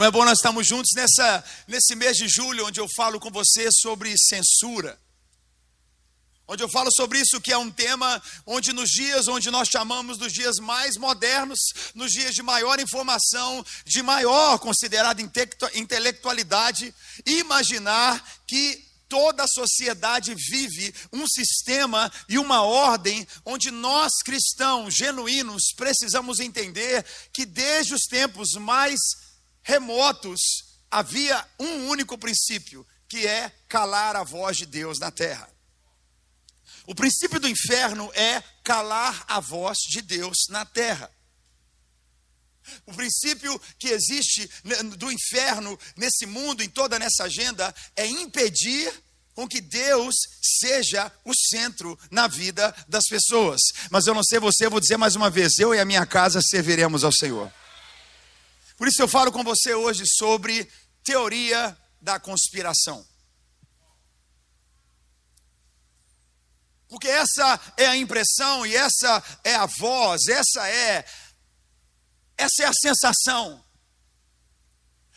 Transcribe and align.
Não 0.00 0.06
é 0.06 0.10
bom 0.10 0.24
nós 0.24 0.38
estarmos 0.38 0.66
juntos 0.66 0.92
nessa, 0.96 1.44
nesse 1.68 1.94
mês 1.94 2.16
de 2.16 2.26
julho, 2.26 2.66
onde 2.66 2.80
eu 2.80 2.88
falo 2.96 3.20
com 3.20 3.30
você 3.30 3.68
sobre 3.70 4.14
censura. 4.16 4.98
Onde 6.48 6.62
eu 6.62 6.70
falo 6.70 6.88
sobre 6.96 7.20
isso, 7.20 7.38
que 7.38 7.52
é 7.52 7.58
um 7.58 7.70
tema 7.70 8.22
onde 8.46 8.72
nos 8.72 8.88
dias 8.88 9.28
onde 9.28 9.50
nós 9.50 9.68
chamamos 9.68 10.16
dos 10.16 10.32
dias 10.32 10.56
mais 10.56 10.96
modernos, 10.96 11.58
nos 11.94 12.12
dias 12.12 12.34
de 12.34 12.42
maior 12.42 12.80
informação, 12.80 13.62
de 13.84 14.02
maior 14.02 14.58
considerada 14.58 15.20
intelectualidade, 15.74 16.94
imaginar 17.26 18.24
que 18.46 18.82
toda 19.06 19.44
a 19.44 19.48
sociedade 19.48 20.34
vive 20.34 20.94
um 21.12 21.26
sistema 21.28 22.10
e 22.26 22.38
uma 22.38 22.62
ordem 22.62 23.28
onde 23.44 23.70
nós 23.70 24.12
cristãos 24.24 24.94
genuínos 24.94 25.74
precisamos 25.76 26.40
entender 26.40 27.04
que 27.34 27.44
desde 27.44 27.92
os 27.92 28.04
tempos 28.08 28.52
mais 28.54 28.98
remotos, 29.62 30.40
havia 30.90 31.46
um 31.58 31.88
único 31.88 32.18
princípio, 32.18 32.86
que 33.08 33.26
é 33.26 33.50
calar 33.68 34.16
a 34.16 34.22
voz 34.22 34.56
de 34.56 34.66
Deus 34.66 34.98
na 34.98 35.10
terra. 35.10 35.48
O 36.86 36.94
princípio 36.94 37.38
do 37.38 37.48
inferno 37.48 38.10
é 38.14 38.42
calar 38.64 39.24
a 39.28 39.40
voz 39.40 39.78
de 39.78 40.02
Deus 40.02 40.36
na 40.48 40.64
terra. 40.64 41.10
O 42.86 42.94
princípio 42.94 43.60
que 43.78 43.88
existe 43.88 44.48
do 44.96 45.10
inferno 45.10 45.78
nesse 45.96 46.26
mundo, 46.26 46.62
em 46.62 46.68
toda 46.68 46.98
nessa 46.98 47.24
agenda, 47.24 47.74
é 47.96 48.06
impedir 48.06 48.92
com 49.34 49.48
que 49.48 49.60
Deus 49.60 50.14
seja 50.60 51.10
o 51.24 51.32
centro 51.34 51.98
na 52.10 52.26
vida 52.26 52.74
das 52.88 53.04
pessoas. 53.06 53.60
Mas 53.90 54.06
eu 54.06 54.14
não 54.14 54.22
sei 54.22 54.38
você, 54.38 54.66
eu 54.66 54.70
vou 54.70 54.80
dizer 54.80 54.96
mais 54.96 55.16
uma 55.16 55.30
vez: 55.30 55.58
eu 55.58 55.74
e 55.74 55.80
a 55.80 55.84
minha 55.84 56.04
casa 56.04 56.40
serviremos 56.42 57.04
ao 57.04 57.12
Senhor. 57.12 57.52
Por 58.80 58.88
isso 58.88 59.02
eu 59.02 59.08
falo 59.08 59.30
com 59.30 59.44
você 59.44 59.74
hoje 59.74 60.04
sobre 60.06 60.64
teoria 61.04 61.76
da 62.00 62.18
conspiração. 62.18 63.06
Porque 66.88 67.06
essa 67.06 67.60
é 67.76 67.88
a 67.88 67.96
impressão 67.96 68.64
e 68.64 68.74
essa 68.74 69.22
é 69.44 69.54
a 69.54 69.66
voz, 69.66 70.28
essa 70.28 70.66
é 70.66 71.04
essa 72.38 72.62
é 72.62 72.66
a 72.68 72.72
sensação. 72.72 73.62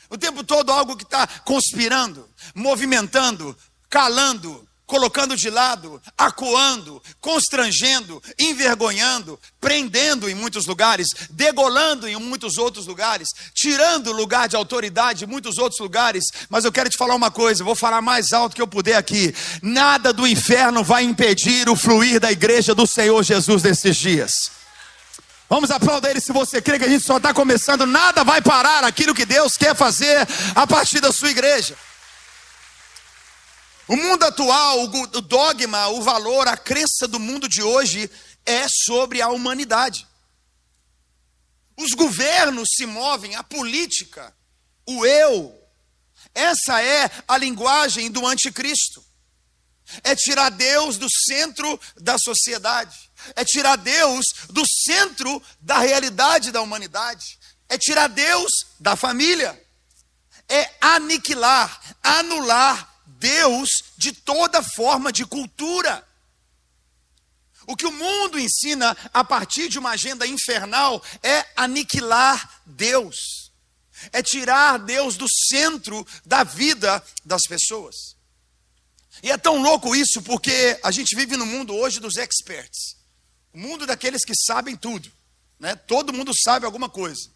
O 0.10 0.18
tempo 0.18 0.44
todo 0.44 0.70
algo 0.70 0.98
que 0.98 1.06
está 1.06 1.26
conspirando, 1.26 2.30
movimentando, 2.54 3.58
calando, 3.90 4.68
colocando 4.86 5.36
de 5.36 5.50
lado, 5.50 6.02
acuando, 6.18 7.02
constrangendo, 7.20 8.22
envergonhando, 8.38 9.40
prendendo 9.60 10.30
em 10.30 10.36
muitos 10.36 10.66
lugares, 10.66 11.08
degolando 11.30 12.08
em 12.08 12.16
muitos 12.18 12.58
outros 12.58 12.86
lugares, 12.86 13.30
tirando 13.54 14.12
lugar 14.12 14.48
de 14.48 14.56
autoridade 14.56 15.24
em 15.24 15.28
muitos 15.28 15.58
outros 15.58 15.80
lugares. 15.80 16.26
Mas 16.50 16.66
eu 16.66 16.72
quero 16.72 16.90
te 16.90 16.98
falar 16.98 17.16
uma 17.16 17.32
coisa, 17.32 17.64
vou 17.64 17.76
falar 17.76 18.02
mais 18.02 18.34
alto 18.34 18.56
que 18.56 18.62
eu 18.62 18.68
puder 18.68 18.96
aqui. 18.96 19.34
Nada 19.62 20.12
do 20.12 20.28
inferno 20.28 20.84
vai 20.84 21.04
impedir 21.04 21.70
o 21.70 21.76
fluir 21.76 22.20
da 22.20 22.32
igreja 22.32 22.76
do 22.76 22.86
Senhor 22.86 23.24
Jesus 23.24 23.64
nesses 23.64 23.96
dias. 23.96 24.32
Vamos 25.50 25.70
aplaudir 25.70 26.10
ele 26.10 26.22
se 26.22 26.34
você 26.34 26.62
crê 26.62 26.80
que 26.80 26.86
a 26.86 26.90
gente 26.90 27.06
só 27.06 27.18
está 27.18 27.34
começando. 27.34 27.86
Nada 27.86 28.24
vai 28.24 28.42
parar 28.42 28.84
aquilo 28.84 29.14
que 29.14 29.26
Deus 29.26 29.54
quer 29.54 29.76
fazer 29.76 30.28
a 30.56 30.66
partir 30.66 31.00
da 31.00 31.12
sua 31.12 31.30
igreja. 31.30 31.76
O 33.88 33.98
mundo 33.98 34.24
atual, 34.24 34.84
o 34.84 35.22
dogma, 35.22 35.90
o 35.90 36.02
valor, 36.02 36.48
a 36.48 36.56
crença 36.56 37.08
do 37.08 37.20
mundo 37.20 37.50
de 37.50 37.62
hoje 37.62 38.10
é 38.46 38.66
sobre 38.86 39.22
a 39.22 39.30
humanidade. 39.30 40.08
Os 41.78 41.92
governos 41.92 42.70
se 42.76 42.86
movem, 42.86 43.36
a 43.36 43.44
política, 43.44 44.34
o 44.88 45.06
eu. 45.06 45.60
Essa 46.34 46.82
é 46.82 47.10
a 47.28 47.38
linguagem 47.38 48.10
do 48.10 48.26
anticristo. 48.26 49.04
É 50.02 50.16
tirar 50.16 50.50
Deus 50.50 50.98
do 50.98 51.08
centro 51.28 51.80
da 51.98 52.18
sociedade. 52.18 53.12
É 53.36 53.44
tirar 53.44 53.76
Deus 53.76 54.26
do 54.50 54.64
centro 54.86 55.42
da 55.60 55.80
realidade 55.80 56.52
da 56.52 56.62
humanidade. 56.62 57.38
É 57.68 57.78
tirar 57.78 58.08
Deus 58.08 58.52
da 58.80 58.96
família. 58.96 59.62
É 60.48 60.70
aniquilar, 60.80 61.98
anular 62.02 62.93
Deus 63.24 63.70
de 63.98 64.12
toda 64.12 64.62
forma 64.62 65.10
de 65.10 65.26
cultura. 65.26 66.06
O 67.66 67.78
que 67.78 67.86
o 67.86 67.92
mundo 67.92 68.38
ensina 68.38 68.98
a 69.14 69.24
partir 69.24 69.70
de 69.70 69.80
uma 69.80 69.92
agenda 69.92 70.28
infernal 70.28 71.02
é 71.24 71.46
aniquilar 71.56 72.62
Deus, 72.66 73.16
é 74.12 74.22
tirar 74.22 74.78
Deus 74.78 75.16
do 75.16 75.26
centro 75.50 76.06
da 76.26 76.44
vida 76.44 77.02
das 77.24 77.44
pessoas. 77.44 77.96
E 79.22 79.32
é 79.32 79.38
tão 79.38 79.62
louco 79.62 79.96
isso 79.96 80.22
porque 80.22 80.78
a 80.84 80.92
gente 80.92 81.16
vive 81.16 81.38
no 81.38 81.46
mundo 81.46 81.74
hoje 81.74 82.02
dos 82.02 82.18
experts, 82.18 82.98
o 83.54 83.58
mundo 83.58 83.86
daqueles 83.86 84.26
que 84.26 84.34
sabem 84.36 84.76
tudo, 84.76 85.10
né? 85.58 85.78
Todo 85.78 86.12
mundo 86.12 86.34
sabe 86.44 86.66
alguma 86.66 86.90
coisa. 86.90 87.32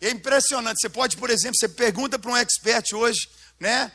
É 0.00 0.10
impressionante. 0.10 0.80
Você 0.80 0.88
pode, 0.88 1.16
por 1.16 1.30
exemplo, 1.30 1.56
você 1.58 1.68
pergunta 1.68 2.16
para 2.16 2.30
um 2.30 2.36
expert 2.36 2.92
hoje, 2.92 3.28
né? 3.58 3.90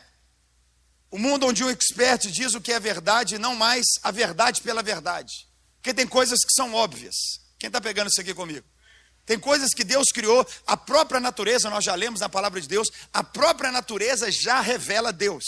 O 1.10 1.18
mundo 1.18 1.48
onde 1.48 1.64
o 1.64 1.70
expert 1.70 2.30
diz 2.32 2.54
o 2.54 2.62
que 2.62 2.74
é 2.74 2.80
verdade 2.80 3.36
e 3.36 3.40
não 3.40 3.56
mais 3.56 3.86
a 4.04 4.12
verdade 4.12 4.62
pela 4.62 4.84
verdade. 4.84 5.48
Porque 5.78 5.94
tem 5.94 6.08
coisas 6.08 6.40
que 6.40 6.54
são 6.54 6.74
óbvias. 6.74 7.16
Quem 7.58 7.68
está 7.68 7.80
pegando 7.80 8.10
isso 8.10 8.20
aqui 8.20 8.34
comigo? 8.34 8.66
Tem 9.26 9.38
coisas 9.38 9.74
que 9.74 9.84
Deus 9.84 10.06
criou, 10.14 10.48
a 10.66 10.78
própria 10.78 11.20
natureza, 11.20 11.70
nós 11.70 11.84
já 11.84 11.94
lemos 11.96 12.22
na 12.22 12.30
palavra 12.30 12.62
de 12.62 12.68
Deus, 12.68 12.90
a 13.12 13.22
própria 13.22 13.72
natureza 13.72 14.32
já 14.32 14.62
revela 14.62 15.12
Deus. 15.12 15.44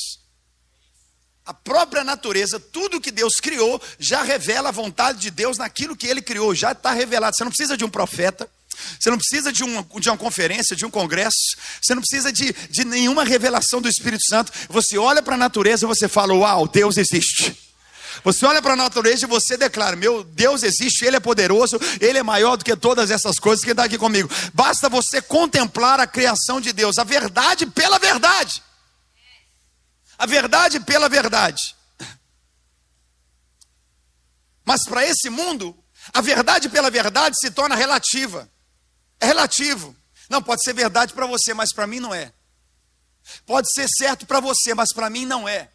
A 1.46 1.54
própria 1.54 2.04
natureza, 2.04 2.60
tudo 2.60 3.00
que 3.00 3.10
Deus 3.10 3.34
criou, 3.42 3.82
já 3.98 4.22
revela 4.22 4.70
a 4.70 4.74
vontade 4.74 5.20
de 5.20 5.32
Deus 5.32 5.58
naquilo 5.58 5.96
que 5.96 6.08
Ele 6.08 6.22
criou, 6.22 6.54
já 6.54 6.74
está 6.74 6.92
revelado. 6.92 7.36
Você 7.36 7.44
não 7.44 7.52
precisa 7.52 7.78
de 7.78 7.86
um 7.86 7.90
profeta, 7.90 8.52
você 9.00 9.10
não 9.10 9.18
precisa 9.18 9.52
de 9.52 9.64
uma, 9.64 9.86
de 10.00 10.10
uma 10.10 10.18
conferência, 10.18 10.76
de 10.76 10.86
um 10.86 10.90
congresso. 10.90 11.56
Você 11.82 11.94
não 11.96 12.02
precisa 12.02 12.32
de, 12.32 12.54
de 12.70 12.86
nenhuma 12.86 13.24
revelação 13.24 13.82
do 13.82 13.90
Espírito 13.90 14.24
Santo. 14.30 14.52
Você 14.70 14.98
olha 14.98 15.22
para 15.22 15.36
a 15.36 15.38
natureza 15.38 15.86
e 15.86 15.88
você 15.88 16.08
fala: 16.08 16.34
Uau, 16.34 16.68
Deus 16.68 16.98
existe. 16.98 17.56
Você 18.24 18.46
olha 18.46 18.62
para 18.62 18.74
a 18.74 18.76
natureza 18.76 19.26
e 19.26 19.30
você 19.30 19.56
declara: 19.58 19.96
Meu 19.96 20.24
Deus 20.24 20.64
existe, 20.64 21.06
Ele 21.06 21.18
é 21.18 21.20
poderoso, 21.20 21.80
Ele 22.00 22.18
é 22.18 22.24
maior 22.24 22.58
do 22.58 22.66
que 22.66 22.76
todas 22.76 23.12
essas 23.12 23.38
coisas. 23.38 23.64
Quem 23.64 23.72
está 23.72 23.86
aqui 23.86 23.98
comigo? 23.98 24.30
Basta 24.54 24.90
você 24.90 25.22
contemplar 25.22 26.00
a 26.00 26.08
criação 26.08 26.60
de 26.60 26.74
Deus, 26.74 26.98
a 26.98 27.04
verdade 27.04 27.66
pela 27.66 27.98
verdade. 28.00 28.62
A 30.18 30.26
verdade 30.26 30.80
pela 30.82 31.08
verdade. 31.08 31.76
Mas 34.66 34.84
para 34.84 35.06
esse 35.06 35.30
mundo, 35.30 35.76
a 36.14 36.22
verdade 36.22 36.70
pela 36.70 36.90
verdade 36.90 37.36
se 37.40 37.50
torna 37.50 37.76
relativa. 37.76 38.50
É 39.20 39.26
relativo. 39.26 39.96
Não, 40.30 40.42
pode 40.42 40.64
ser 40.64 40.74
verdade 40.74 41.14
para 41.14 41.26
você, 41.26 41.54
mas 41.54 41.74
para 41.74 41.88
mim 41.88 42.00
não 42.00 42.14
é. 42.14 42.32
Pode 43.46 43.68
ser 43.74 43.88
certo 43.98 44.26
para 44.26 44.40
você, 44.40 44.74
mas 44.74 44.94
para 44.94 45.10
mim 45.10 45.26
não 45.26 45.48
é. 45.48 45.70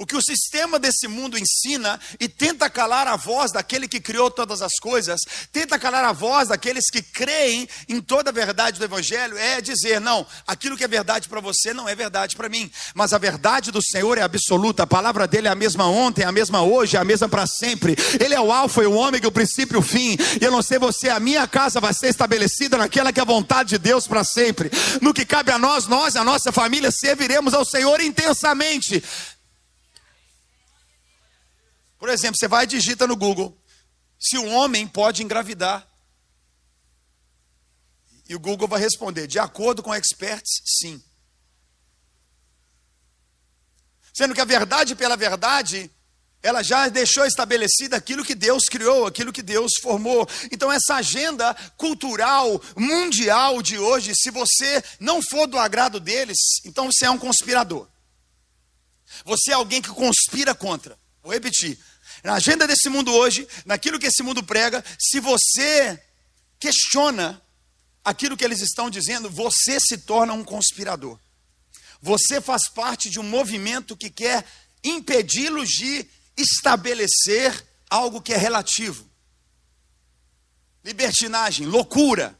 O 0.00 0.06
que 0.06 0.16
o 0.16 0.22
sistema 0.22 0.78
desse 0.78 1.08
mundo 1.08 1.36
ensina 1.36 1.98
e 2.20 2.28
tenta 2.28 2.70
calar 2.70 3.08
a 3.08 3.16
voz 3.16 3.50
daquele 3.50 3.88
que 3.88 3.98
criou 3.98 4.30
todas 4.30 4.62
as 4.62 4.74
coisas, 4.80 5.20
tenta 5.50 5.76
calar 5.76 6.04
a 6.04 6.12
voz 6.12 6.48
daqueles 6.48 6.88
que 6.88 7.02
creem 7.02 7.68
em 7.88 8.00
toda 8.00 8.30
a 8.30 8.32
verdade 8.32 8.78
do 8.78 8.84
Evangelho, 8.84 9.36
é 9.36 9.60
dizer: 9.60 10.00
não, 10.00 10.24
aquilo 10.46 10.76
que 10.76 10.84
é 10.84 10.88
verdade 10.88 11.28
para 11.28 11.40
você 11.40 11.74
não 11.74 11.88
é 11.88 11.96
verdade 11.96 12.36
para 12.36 12.48
mim, 12.48 12.70
mas 12.94 13.12
a 13.12 13.18
verdade 13.18 13.72
do 13.72 13.82
Senhor 13.82 14.16
é 14.18 14.22
absoluta, 14.22 14.84
a 14.84 14.86
palavra 14.86 15.26
dele 15.26 15.48
é 15.48 15.50
a 15.50 15.56
mesma 15.56 15.88
ontem, 15.88 16.22
a 16.22 16.30
mesma 16.30 16.62
hoje, 16.62 16.96
a 16.96 17.02
mesma 17.02 17.28
para 17.28 17.48
sempre. 17.48 17.96
Ele 18.20 18.34
é 18.34 18.40
o 18.40 18.52
Alfa 18.52 18.84
e 18.84 18.86
o 18.86 18.94
Ômega, 18.94 19.26
o 19.26 19.32
princípio 19.32 19.78
e 19.78 19.80
o 19.80 19.82
fim. 19.82 20.16
E 20.40 20.44
eu 20.44 20.52
não 20.52 20.62
sei 20.62 20.78
você, 20.78 21.08
a 21.08 21.18
minha 21.18 21.48
casa 21.48 21.80
vai 21.80 21.92
ser 21.92 22.06
estabelecida 22.06 22.78
naquela 22.78 23.12
que 23.12 23.18
é 23.18 23.22
a 23.22 23.26
vontade 23.26 23.70
de 23.70 23.78
Deus 23.78 24.06
para 24.06 24.22
sempre. 24.22 24.70
No 25.02 25.12
que 25.12 25.26
cabe 25.26 25.50
a 25.50 25.58
nós, 25.58 25.88
nós, 25.88 26.14
a 26.14 26.22
nossa 26.22 26.52
família, 26.52 26.92
serviremos 26.92 27.52
ao 27.52 27.64
Senhor 27.64 28.00
intensamente. 28.00 29.02
Por 31.98 32.08
exemplo, 32.08 32.36
você 32.38 32.48
vai 32.48 32.64
e 32.64 32.68
digita 32.68 33.06
no 33.06 33.16
Google 33.16 33.56
se 34.18 34.38
um 34.38 34.54
homem 34.54 34.86
pode 34.86 35.22
engravidar. 35.22 35.86
E 38.28 38.34
o 38.34 38.40
Google 38.40 38.68
vai 38.68 38.80
responder: 38.80 39.26
de 39.26 39.38
acordo 39.38 39.82
com 39.82 39.94
experts, 39.94 40.62
sim. 40.64 41.02
Sendo 44.12 44.34
que 44.34 44.40
a 44.40 44.44
verdade 44.44 44.96
pela 44.96 45.16
verdade, 45.16 45.90
ela 46.42 46.62
já 46.62 46.88
deixou 46.88 47.24
estabelecida 47.24 47.96
aquilo 47.96 48.24
que 48.24 48.34
Deus 48.34 48.64
criou, 48.64 49.06
aquilo 49.06 49.32
que 49.32 49.42
Deus 49.42 49.72
formou. 49.80 50.28
Então, 50.52 50.70
essa 50.72 50.96
agenda 50.96 51.54
cultural 51.76 52.60
mundial 52.76 53.62
de 53.62 53.78
hoje, 53.78 54.12
se 54.14 54.30
você 54.30 54.82
não 55.00 55.20
for 55.22 55.46
do 55.46 55.58
agrado 55.58 55.98
deles, 55.98 56.36
então 56.64 56.86
você 56.86 57.06
é 57.06 57.10
um 57.10 57.18
conspirador. 57.18 57.88
Você 59.24 59.50
é 59.50 59.54
alguém 59.54 59.80
que 59.80 59.88
conspira 59.88 60.54
contra. 60.54 60.98
Vou 61.22 61.32
repetir. 61.32 61.78
Na 62.24 62.34
agenda 62.34 62.66
desse 62.66 62.88
mundo 62.88 63.12
hoje, 63.12 63.46
naquilo 63.64 63.98
que 63.98 64.06
esse 64.06 64.22
mundo 64.22 64.42
prega, 64.42 64.84
se 64.98 65.20
você 65.20 66.00
questiona 66.58 67.40
aquilo 68.04 68.36
que 68.36 68.44
eles 68.44 68.60
estão 68.60 68.90
dizendo, 68.90 69.30
você 69.30 69.78
se 69.80 69.98
torna 69.98 70.32
um 70.32 70.44
conspirador. 70.44 71.18
Você 72.00 72.40
faz 72.40 72.68
parte 72.68 73.10
de 73.10 73.18
um 73.18 73.24
movimento 73.24 73.96
que 73.96 74.10
quer 74.10 74.44
impedi-los 74.82 75.68
de 75.68 76.08
estabelecer 76.36 77.66
algo 77.90 78.22
que 78.22 78.32
é 78.32 78.36
relativo. 78.36 79.08
Libertinagem, 80.84 81.66
loucura, 81.66 82.38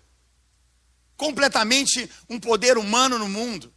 completamente 1.16 2.08
um 2.28 2.38
poder 2.38 2.78
humano 2.78 3.18
no 3.18 3.28
mundo. 3.28 3.74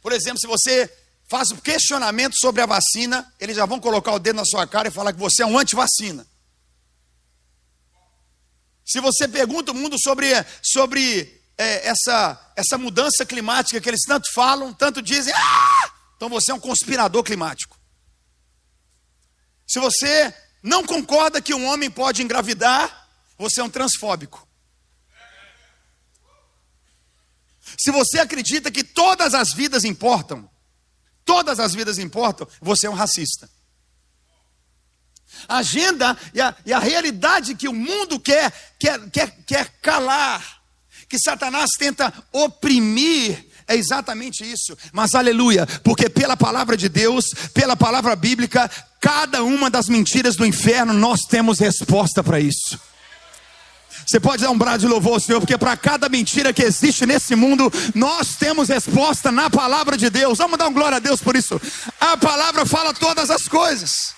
Por 0.00 0.12
exemplo, 0.12 0.38
se 0.38 0.46
você 0.46 0.88
faz 1.32 1.50
um 1.50 1.56
questionamento 1.56 2.34
sobre 2.38 2.60
a 2.60 2.66
vacina, 2.66 3.32
eles 3.40 3.56
já 3.56 3.64
vão 3.64 3.80
colocar 3.80 4.12
o 4.12 4.18
dedo 4.18 4.36
na 4.36 4.44
sua 4.44 4.66
cara 4.66 4.88
e 4.88 4.90
falar 4.90 5.14
que 5.14 5.18
você 5.18 5.42
é 5.42 5.46
um 5.46 5.58
anti-vacina. 5.58 6.26
Se 8.84 9.00
você 9.00 9.26
pergunta 9.26 9.72
o 9.72 9.74
mundo 9.74 9.96
sobre, 9.98 10.28
sobre 10.62 11.42
é, 11.56 11.88
essa, 11.88 12.52
essa 12.54 12.76
mudança 12.76 13.24
climática 13.24 13.80
que 13.80 13.88
eles 13.88 14.02
tanto 14.06 14.30
falam, 14.34 14.74
tanto 14.74 15.00
dizem, 15.00 15.32
ah! 15.34 15.94
então 16.14 16.28
você 16.28 16.50
é 16.50 16.54
um 16.54 16.60
conspirador 16.60 17.22
climático. 17.22 17.80
Se 19.66 19.80
você 19.80 20.34
não 20.62 20.84
concorda 20.84 21.40
que 21.40 21.54
um 21.54 21.64
homem 21.64 21.90
pode 21.90 22.22
engravidar, 22.22 23.08
você 23.38 23.62
é 23.62 23.64
um 23.64 23.70
transfóbico. 23.70 24.46
Se 27.78 27.90
você 27.90 28.18
acredita 28.18 28.70
que 28.70 28.84
todas 28.84 29.32
as 29.32 29.54
vidas 29.54 29.82
importam, 29.82 30.51
todas 31.24 31.58
as 31.58 31.74
vidas 31.74 31.98
importam, 31.98 32.46
você 32.60 32.86
é 32.86 32.90
um 32.90 32.94
racista. 32.94 33.48
A 35.48 35.58
agenda 35.58 36.16
e 36.34 36.40
a, 36.40 36.54
e 36.64 36.72
a 36.72 36.78
realidade 36.78 37.54
que 37.54 37.68
o 37.68 37.72
mundo 37.72 38.18
quer, 38.20 38.52
quer, 38.78 39.10
quer, 39.10 39.36
quer 39.46 39.68
calar, 39.80 40.62
que 41.08 41.18
Satanás 41.18 41.70
tenta 41.78 42.12
oprimir, 42.32 43.46
é 43.66 43.76
exatamente 43.76 44.44
isso. 44.50 44.76
Mas 44.92 45.14
aleluia, 45.14 45.66
porque 45.82 46.08
pela 46.08 46.36
palavra 46.36 46.76
de 46.76 46.88
Deus, 46.88 47.26
pela 47.52 47.76
palavra 47.76 48.14
bíblica, 48.14 48.70
cada 49.00 49.42
uma 49.42 49.68
das 49.68 49.88
mentiras 49.88 50.36
do 50.36 50.46
inferno, 50.46 50.92
nós 50.92 51.22
temos 51.22 51.58
resposta 51.58 52.22
para 52.22 52.40
isso. 52.40 52.78
Você 54.06 54.18
pode 54.20 54.42
dar 54.42 54.50
um 54.50 54.58
brado 54.58 54.80
de 54.80 54.86
louvor 54.86 55.14
ao 55.14 55.20
Senhor, 55.20 55.40
porque 55.40 55.56
para 55.56 55.76
cada 55.76 56.08
mentira 56.08 56.52
que 56.52 56.62
existe 56.62 57.06
nesse 57.06 57.34
mundo, 57.34 57.70
nós 57.94 58.36
temos 58.36 58.68
resposta 58.68 59.30
na 59.30 59.48
palavra 59.48 59.96
de 59.96 60.10
Deus. 60.10 60.38
Vamos 60.38 60.58
dar 60.58 60.68
um 60.68 60.72
glória 60.72 60.96
a 60.96 61.00
Deus 61.00 61.20
por 61.20 61.36
isso. 61.36 61.60
A 62.00 62.16
palavra 62.16 62.66
fala 62.66 62.92
todas 62.92 63.30
as 63.30 63.48
coisas. 63.48 64.14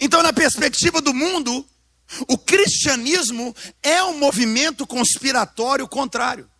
Então, 0.00 0.22
na 0.22 0.32
perspectiva 0.32 1.00
do 1.00 1.14
mundo, 1.14 1.66
o 2.28 2.36
cristianismo 2.36 3.54
é 3.82 4.02
um 4.04 4.18
movimento 4.18 4.86
conspiratório 4.86 5.86
contrário 5.88 6.50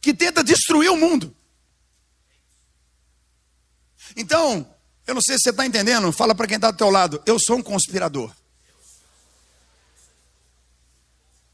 que 0.00 0.14
tenta 0.14 0.44
destruir 0.44 0.90
o 0.90 0.96
mundo. 0.96 1.34
Então, 4.16 4.66
eu 5.06 5.14
não 5.14 5.20
sei 5.20 5.36
se 5.36 5.44
você 5.44 5.50
está 5.50 5.66
entendendo, 5.66 6.10
fala 6.12 6.34
para 6.34 6.46
quem 6.46 6.56
está 6.56 6.70
do 6.70 6.76
teu 6.76 6.90
lado, 6.90 7.22
eu 7.26 7.38
sou 7.38 7.56
um 7.56 7.62
conspirador. 7.62 8.32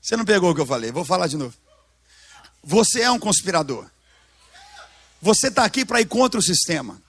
Você 0.05 0.19
não 0.19 0.25
pegou 0.27 0.51
o 0.51 0.55
que 0.55 0.61
eu 0.61 0.67
falei, 0.67 0.93
vou 0.93 1.03
falar 1.03 1.27
de 1.29 1.39
novo. 1.39 1.55
Você 2.63 3.01
é 3.01 3.11
um 3.11 3.19
conspirador. 3.19 3.87
Você 5.23 5.49
está 5.49 5.65
aqui 5.65 5.83
para 5.83 5.99
ir 5.99 6.05
contra 6.05 6.39
o 6.39 6.43
sistema. 6.43 7.01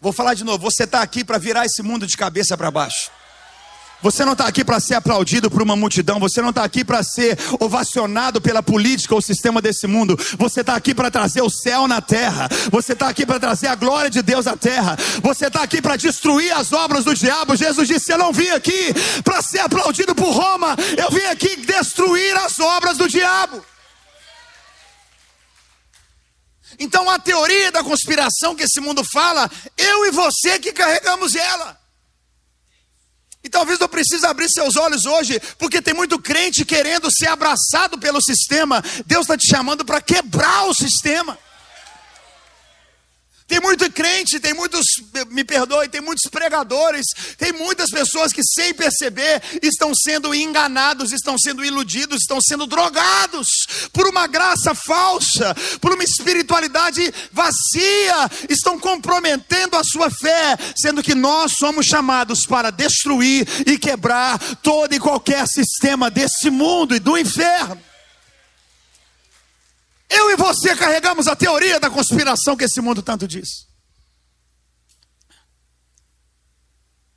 Vou 0.00 0.12
falar 0.12 0.34
de 0.34 0.42
novo. 0.42 0.68
Você 0.68 0.82
está 0.82 1.02
aqui 1.02 1.24
para 1.24 1.38
virar 1.38 1.64
esse 1.64 1.82
mundo 1.82 2.04
de 2.04 2.16
cabeça 2.16 2.56
para 2.56 2.68
baixo. 2.68 3.12
Você 4.02 4.24
não 4.24 4.32
está 4.32 4.46
aqui 4.46 4.62
para 4.62 4.78
ser 4.78 4.94
aplaudido 4.94 5.50
por 5.50 5.62
uma 5.62 5.74
multidão, 5.74 6.20
você 6.20 6.42
não 6.42 6.50
está 6.50 6.62
aqui 6.62 6.84
para 6.84 7.02
ser 7.02 7.38
ovacionado 7.58 8.40
pela 8.40 8.62
política 8.62 9.14
ou 9.14 9.22
sistema 9.22 9.60
desse 9.60 9.86
mundo, 9.86 10.16
você 10.38 10.60
está 10.60 10.76
aqui 10.76 10.94
para 10.94 11.10
trazer 11.10 11.40
o 11.40 11.50
céu 11.50 11.88
na 11.88 12.00
terra, 12.00 12.48
você 12.70 12.92
está 12.92 13.08
aqui 13.08 13.24
para 13.24 13.40
trazer 13.40 13.68
a 13.68 13.74
glória 13.74 14.10
de 14.10 14.22
Deus 14.22 14.46
à 14.46 14.56
terra, 14.56 14.96
você 15.22 15.46
está 15.46 15.62
aqui 15.62 15.80
para 15.80 15.96
destruir 15.96 16.52
as 16.52 16.72
obras 16.72 17.04
do 17.04 17.14
diabo. 17.14 17.56
Jesus 17.56 17.88
disse: 17.88 18.12
Eu 18.12 18.18
não 18.18 18.32
vim 18.32 18.48
aqui 18.48 18.94
para 19.24 19.40
ser 19.40 19.60
aplaudido 19.60 20.14
por 20.14 20.30
Roma, 20.30 20.76
eu 20.96 21.10
vim 21.10 21.24
aqui 21.24 21.56
destruir 21.56 22.36
as 22.36 22.60
obras 22.60 22.98
do 22.98 23.08
diabo. 23.08 23.64
Então 26.78 27.08
a 27.08 27.18
teoria 27.18 27.72
da 27.72 27.82
conspiração 27.82 28.54
que 28.54 28.64
esse 28.64 28.80
mundo 28.80 29.02
fala, 29.02 29.50
eu 29.76 30.06
e 30.06 30.10
você 30.10 30.58
que 30.58 30.72
carregamos 30.72 31.34
ela. 31.34 31.85
E 33.46 33.48
talvez 33.48 33.78
não 33.78 33.88
precise 33.88 34.26
abrir 34.26 34.48
seus 34.48 34.74
olhos 34.74 35.06
hoje, 35.06 35.40
porque 35.56 35.80
tem 35.80 35.94
muito 35.94 36.18
crente 36.18 36.64
querendo 36.64 37.08
ser 37.16 37.28
abraçado 37.28 37.96
pelo 37.96 38.20
sistema. 38.20 38.82
Deus 39.06 39.22
está 39.22 39.38
te 39.38 39.48
chamando 39.48 39.84
para 39.84 40.00
quebrar 40.00 40.64
o 40.66 40.74
sistema. 40.74 41.38
Tem 43.46 43.60
muito 43.60 43.88
crente, 43.92 44.40
tem 44.40 44.52
muitos, 44.52 44.84
me 45.30 45.44
perdoe, 45.44 45.88
tem 45.88 46.00
muitos 46.00 46.28
pregadores, 46.28 47.06
tem 47.38 47.52
muitas 47.52 47.90
pessoas 47.90 48.32
que 48.32 48.42
sem 48.42 48.74
perceber 48.74 49.40
estão 49.62 49.92
sendo 49.94 50.34
enganados, 50.34 51.12
estão 51.12 51.38
sendo 51.38 51.64
iludidos, 51.64 52.22
estão 52.22 52.40
sendo 52.40 52.66
drogados 52.66 53.46
por 53.92 54.08
uma 54.08 54.26
graça 54.26 54.74
falsa, 54.74 55.54
por 55.80 55.92
uma 55.92 56.02
espiritualidade 56.02 57.14
vazia, 57.32 58.28
estão 58.48 58.80
comprometendo 58.80 59.76
a 59.76 59.84
sua 59.84 60.10
fé, 60.10 60.58
sendo 60.76 61.00
que 61.00 61.14
nós 61.14 61.52
somos 61.56 61.86
chamados 61.86 62.44
para 62.46 62.70
destruir 62.70 63.46
e 63.64 63.78
quebrar 63.78 64.40
todo 64.56 64.92
e 64.92 64.98
qualquer 64.98 65.46
sistema 65.46 66.10
desse 66.10 66.50
mundo 66.50 66.96
e 66.96 66.98
do 66.98 67.16
inferno. 67.16 67.80
Eu 70.08 70.30
e 70.30 70.36
você 70.36 70.74
carregamos 70.76 71.26
a 71.26 71.34
teoria 71.34 71.80
da 71.80 71.90
conspiração 71.90 72.56
que 72.56 72.64
esse 72.64 72.80
mundo 72.80 73.02
tanto 73.02 73.26
diz. 73.26 73.66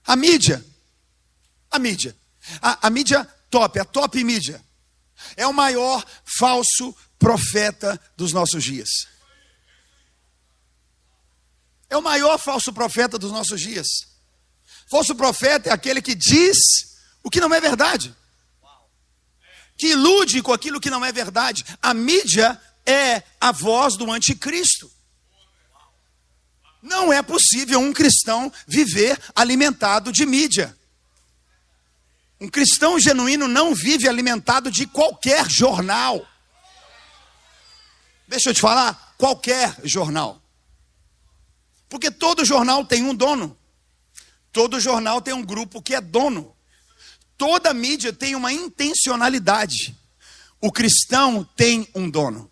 A 0.06 0.16
mídia, 0.16 0.66
a 1.70 1.78
mídia, 1.78 2.18
a, 2.62 2.88
a 2.88 2.90
mídia 2.90 3.24
top, 3.50 3.80
a 3.80 3.86
top 3.86 4.24
mídia, 4.24 4.64
é 5.36 5.46
o 5.46 5.54
maior 5.54 6.04
falso 6.40 6.96
profeta 7.20 8.00
dos 8.18 8.34
nossos 8.34 8.64
dias. 8.64 8.90
É 11.90 11.98
o 11.98 12.02
maior 12.02 12.38
falso 12.38 12.72
profeta 12.72 13.18
dos 13.18 13.32
nossos 13.32 13.60
dias. 13.60 13.88
Falso 14.90 15.14
profeta 15.16 15.70
é 15.70 15.72
aquele 15.72 16.02
que 16.02 16.16
diz 16.16 16.58
o 17.24 17.30
que 17.30 17.40
não 17.40 17.54
é 17.54 17.60
verdade, 17.60 18.16
que 19.78 19.88
ilude 19.88 20.42
com 20.42 20.54
aquilo 20.54 20.80
que 20.80 20.90
não 20.90 21.06
é 21.06 21.12
verdade. 21.12 21.64
A 21.82 21.94
mídia 21.94 22.60
é 22.90 23.24
a 23.40 23.52
voz 23.52 23.96
do 23.96 24.12
anticristo. 24.12 24.92
Não 26.82 27.12
é 27.12 27.22
possível 27.22 27.80
um 27.80 27.94
cristão 27.94 28.52
viver 28.66 29.20
alimentado 29.36 30.12
de 30.12 30.26
mídia. 30.26 30.76
Um 32.40 32.48
cristão 32.48 33.00
genuíno 33.00 33.48
não 33.48 33.76
vive 33.76 34.08
alimentado 34.08 34.72
de 34.72 34.88
qualquer 34.88 35.50
jornal. 35.50 36.26
Deixa 38.28 38.50
eu 38.50 38.54
te 38.54 38.62
falar, 38.62 39.14
qualquer 39.18 39.76
jornal. 39.84 40.42
Porque 41.90 42.10
todo 42.10 42.46
jornal 42.46 42.86
tem 42.86 43.04
um 43.04 43.14
dono. 43.14 43.58
Todo 44.52 44.80
jornal 44.80 45.22
tem 45.22 45.34
um 45.34 45.44
grupo 45.44 45.82
que 45.82 45.94
é 45.94 46.02
dono. 46.02 46.56
Toda 47.38 47.74
mídia 47.74 48.14
tem 48.14 48.36
uma 48.36 48.54
intencionalidade. 48.54 49.96
O 50.62 50.72
cristão 50.72 51.44
tem 51.56 51.88
um 51.94 52.10
dono. 52.10 52.50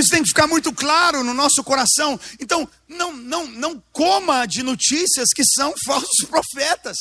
Isso 0.00 0.10
tem 0.10 0.22
que 0.22 0.28
ficar 0.28 0.46
muito 0.46 0.72
claro 0.72 1.22
no 1.22 1.34
nosso 1.34 1.62
coração. 1.62 2.18
Então, 2.40 2.68
não, 2.88 3.12
não, 3.12 3.46
não 3.46 3.82
coma 3.92 4.46
de 4.46 4.62
notícias 4.62 5.28
que 5.34 5.44
são 5.44 5.74
falsos 5.86 6.26
profetas. 6.28 6.96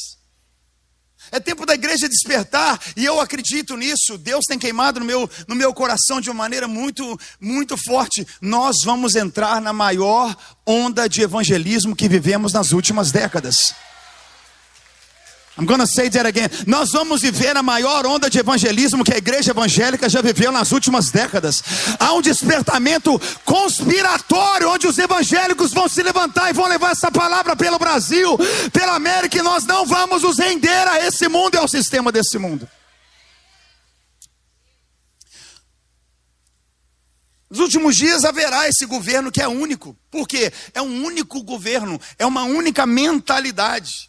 É 1.31 1.39
tempo 1.39 1.65
da 1.65 1.75
igreja 1.75 2.09
despertar, 2.09 2.79
e 2.95 3.05
eu 3.05 3.19
acredito 3.21 3.77
nisso. 3.77 4.17
Deus 4.17 4.45
tem 4.47 4.57
queimado 4.57 4.99
no 4.99 5.05
meu, 5.05 5.29
no 5.47 5.55
meu 5.55 5.73
coração 5.73 6.19
de 6.19 6.29
uma 6.29 6.37
maneira 6.37 6.67
muito, 6.67 7.19
muito 7.39 7.75
forte. 7.85 8.25
Nós 8.41 8.77
vamos 8.83 9.15
entrar 9.15 9.61
na 9.61 9.71
maior 9.71 10.35
onda 10.65 11.07
de 11.07 11.21
evangelismo 11.21 11.95
que 11.95 12.09
vivemos 12.09 12.53
nas 12.53 12.71
últimas 12.71 13.11
décadas. 13.11 13.75
I'm 15.59 15.65
gonna 15.65 15.85
say 15.85 16.09
that 16.11 16.25
again. 16.25 16.49
Nós 16.65 16.91
vamos 16.93 17.21
viver 17.21 17.57
a 17.57 17.61
maior 17.61 18.05
onda 18.05 18.29
de 18.29 18.39
evangelismo 18.39 19.03
que 19.03 19.13
a 19.13 19.17
igreja 19.17 19.51
evangélica 19.51 20.07
já 20.07 20.21
viveu 20.21 20.53
nas 20.53 20.71
últimas 20.71 21.11
décadas. 21.11 21.61
Há 21.99 22.13
um 22.13 22.21
despertamento 22.21 23.19
conspiratório 23.43 24.69
onde 24.69 24.87
os 24.87 24.97
evangélicos 24.97 25.73
vão 25.73 25.89
se 25.89 26.01
levantar 26.01 26.49
e 26.49 26.53
vão 26.53 26.65
levar 26.65 26.91
essa 26.91 27.11
palavra 27.11 27.57
pelo 27.57 27.77
Brasil, 27.77 28.37
pela 28.71 28.95
América, 28.95 29.37
e 29.37 29.41
nós 29.41 29.65
não 29.65 29.85
vamos 29.85 30.23
nos 30.23 30.39
render 30.39 30.87
a 30.87 31.05
esse 31.05 31.27
mundo 31.27 31.55
e 31.55 31.57
ao 31.57 31.67
sistema 31.67 32.09
desse 32.09 32.37
mundo. 32.37 32.65
Nos 37.49 37.59
últimos 37.59 37.95
dias 37.95 38.23
haverá 38.23 38.69
esse 38.69 38.85
governo 38.85 39.29
que 39.29 39.41
é 39.41 39.47
único. 39.47 39.97
Por 40.09 40.25
quê? 40.25 40.53
É 40.73 40.81
um 40.81 41.03
único 41.03 41.43
governo, 41.43 41.99
é 42.17 42.25
uma 42.25 42.43
única 42.43 42.85
mentalidade. 42.85 44.08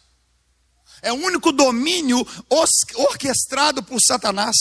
É 1.01 1.11
um 1.11 1.23
único 1.25 1.51
domínio 1.51 2.25
orquestrado 2.95 3.81
por 3.81 3.99
Satanás. 4.05 4.55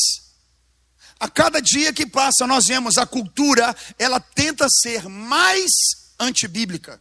A 1.18 1.28
cada 1.28 1.60
dia 1.60 1.92
que 1.92 2.06
passa, 2.06 2.46
nós 2.46 2.64
vemos 2.66 2.96
a 2.96 3.04
cultura, 3.04 3.76
ela 3.98 4.18
tenta 4.18 4.66
ser 4.82 5.06
mais 5.08 5.70
antibíblica. 6.18 7.00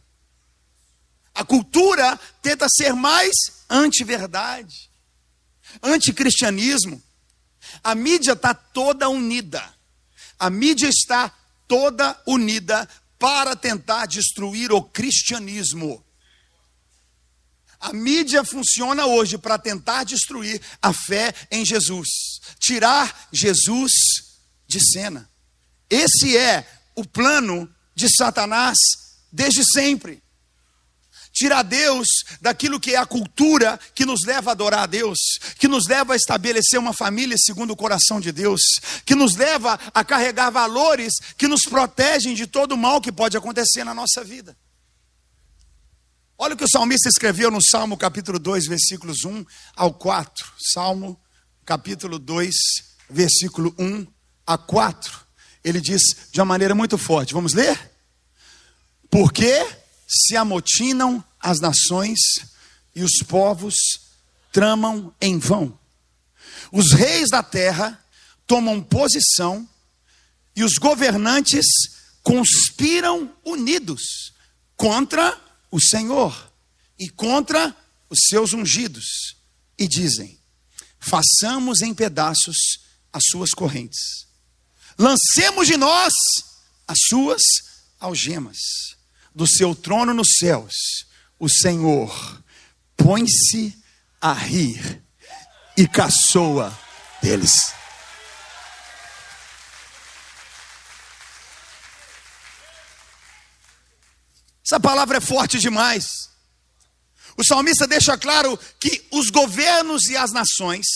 A 1.34 1.44
cultura 1.44 2.20
tenta 2.42 2.66
ser 2.68 2.92
mais 2.92 3.30
anti-verdade, 3.68 4.90
anticristianismo. 5.82 7.02
A 7.82 7.94
mídia 7.94 8.32
está 8.32 8.52
toda 8.52 9.08
unida. 9.08 9.62
A 10.38 10.50
mídia 10.50 10.88
está 10.88 11.32
toda 11.66 12.20
unida 12.26 12.86
para 13.18 13.54
tentar 13.54 14.06
destruir 14.06 14.72
o 14.72 14.82
cristianismo. 14.82 16.04
A 17.80 17.94
mídia 17.94 18.44
funciona 18.44 19.06
hoje 19.06 19.38
para 19.38 19.58
tentar 19.58 20.04
destruir 20.04 20.60
a 20.82 20.92
fé 20.92 21.34
em 21.50 21.64
Jesus, 21.64 22.08
tirar 22.58 23.28
Jesus 23.32 23.90
de 24.68 24.78
cena. 24.92 25.28
Esse 25.88 26.36
é 26.36 26.68
o 26.94 27.04
plano 27.04 27.68
de 27.94 28.06
Satanás 28.14 28.76
desde 29.32 29.62
sempre. 29.64 30.22
Tirar 31.32 31.62
Deus 31.62 32.06
daquilo 32.40 32.78
que 32.78 32.94
é 32.94 32.98
a 32.98 33.06
cultura 33.06 33.80
que 33.94 34.04
nos 34.04 34.26
leva 34.26 34.50
a 34.50 34.52
adorar 34.52 34.82
a 34.82 34.86
Deus, 34.86 35.18
que 35.58 35.68
nos 35.68 35.86
leva 35.86 36.12
a 36.12 36.16
estabelecer 36.16 36.78
uma 36.78 36.92
família 36.92 37.36
segundo 37.38 37.70
o 37.70 37.76
coração 37.76 38.20
de 38.20 38.30
Deus, 38.30 38.60
que 39.06 39.14
nos 39.14 39.36
leva 39.36 39.78
a 39.94 40.04
carregar 40.04 40.50
valores 40.50 41.14
que 41.38 41.48
nos 41.48 41.62
protegem 41.62 42.34
de 42.34 42.46
todo 42.46 42.72
o 42.72 42.78
mal 42.78 43.00
que 43.00 43.12
pode 43.12 43.36
acontecer 43.36 43.84
na 43.84 43.94
nossa 43.94 44.22
vida. 44.22 44.56
Olha 46.42 46.54
o 46.54 46.56
que 46.56 46.64
o 46.64 46.70
salmista 46.70 47.06
escreveu 47.06 47.50
no 47.50 47.62
Salmo 47.62 47.98
capítulo 47.98 48.38
2, 48.38 48.66
versículos 48.66 49.26
1 49.26 49.44
ao 49.76 49.92
4. 49.92 50.50
Salmo 50.72 51.20
capítulo 51.66 52.18
2, 52.18 52.54
versículo 53.10 53.74
1 53.78 54.06
a 54.46 54.56
4. 54.56 55.20
Ele 55.62 55.82
diz 55.82 56.00
de 56.32 56.40
uma 56.40 56.46
maneira 56.46 56.74
muito 56.74 56.96
forte. 56.96 57.34
Vamos 57.34 57.52
ler? 57.52 57.78
Porque 59.10 59.52
se 60.08 60.34
amotinam 60.34 61.22
as 61.38 61.60
nações 61.60 62.18
e 62.96 63.02
os 63.02 63.18
povos 63.28 63.74
tramam 64.50 65.14
em 65.20 65.38
vão. 65.38 65.78
Os 66.72 66.92
reis 66.92 67.28
da 67.28 67.42
terra 67.42 68.02
tomam 68.46 68.82
posição 68.82 69.68
e 70.56 70.64
os 70.64 70.78
governantes 70.78 71.66
conspiram 72.22 73.30
unidos 73.44 74.32
contra 74.74 75.38
o 75.70 75.80
Senhor 75.80 76.52
e 76.98 77.08
contra 77.08 77.74
os 78.08 78.20
seus 78.28 78.52
ungidos, 78.52 79.36
e 79.78 79.86
dizem: 79.88 80.38
façamos 80.98 81.80
em 81.80 81.94
pedaços 81.94 82.56
as 83.12 83.22
suas 83.30 83.50
correntes, 83.50 84.26
lancemos 84.98 85.66
de 85.66 85.76
nós 85.76 86.12
as 86.86 86.98
suas 87.08 87.40
algemas, 87.98 88.58
do 89.34 89.46
seu 89.46 89.74
trono 89.74 90.12
nos 90.12 90.36
céus, 90.38 90.74
o 91.38 91.48
Senhor 91.48 92.42
põe-se 92.96 93.76
a 94.20 94.32
rir 94.32 95.02
e 95.76 95.86
caçoa 95.86 96.76
deles. 97.22 97.79
Essa 104.70 104.78
palavra 104.78 105.16
é 105.16 105.20
forte 105.20 105.58
demais. 105.58 106.30
O 107.36 107.44
salmista 107.44 107.88
deixa 107.88 108.16
claro 108.16 108.56
que 108.78 109.04
os 109.10 109.28
governos 109.28 110.04
e 110.04 110.16
as 110.16 110.30
nações, 110.30 110.86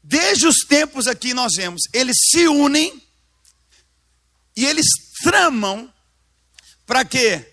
desde 0.00 0.46
os 0.46 0.58
tempos 0.58 1.08
aqui 1.08 1.34
nós 1.34 1.54
vemos, 1.56 1.82
eles 1.92 2.16
se 2.30 2.46
unem 2.46 3.02
e 4.56 4.64
eles 4.64 4.86
tramam 5.24 5.92
para 6.86 7.04
quê? 7.04 7.52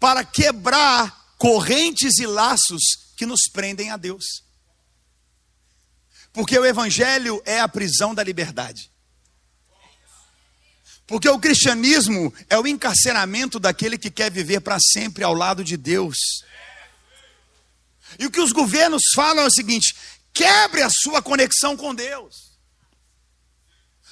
Para 0.00 0.24
quebrar 0.24 1.34
correntes 1.36 2.16
e 2.18 2.26
laços 2.26 2.80
que 3.14 3.26
nos 3.26 3.40
prendem 3.52 3.90
a 3.90 3.98
Deus. 3.98 4.24
Porque 6.32 6.58
o 6.58 6.64
evangelho 6.64 7.42
é 7.44 7.60
a 7.60 7.68
prisão 7.68 8.14
da 8.14 8.24
liberdade. 8.24 8.90
Porque 11.08 11.28
o 11.28 11.38
cristianismo 11.38 12.32
é 12.50 12.58
o 12.58 12.66
encarceramento 12.66 13.58
daquele 13.58 13.96
que 13.96 14.10
quer 14.10 14.30
viver 14.30 14.60
para 14.60 14.76
sempre 14.78 15.24
ao 15.24 15.32
lado 15.32 15.64
de 15.64 15.74
Deus. 15.74 16.18
E 18.18 18.26
o 18.26 18.30
que 18.30 18.40
os 18.40 18.52
governos 18.52 19.02
falam 19.14 19.42
é 19.42 19.46
o 19.46 19.50
seguinte: 19.50 19.96
quebre 20.34 20.82
a 20.82 20.90
sua 20.90 21.22
conexão 21.22 21.78
com 21.78 21.94
Deus. 21.94 22.48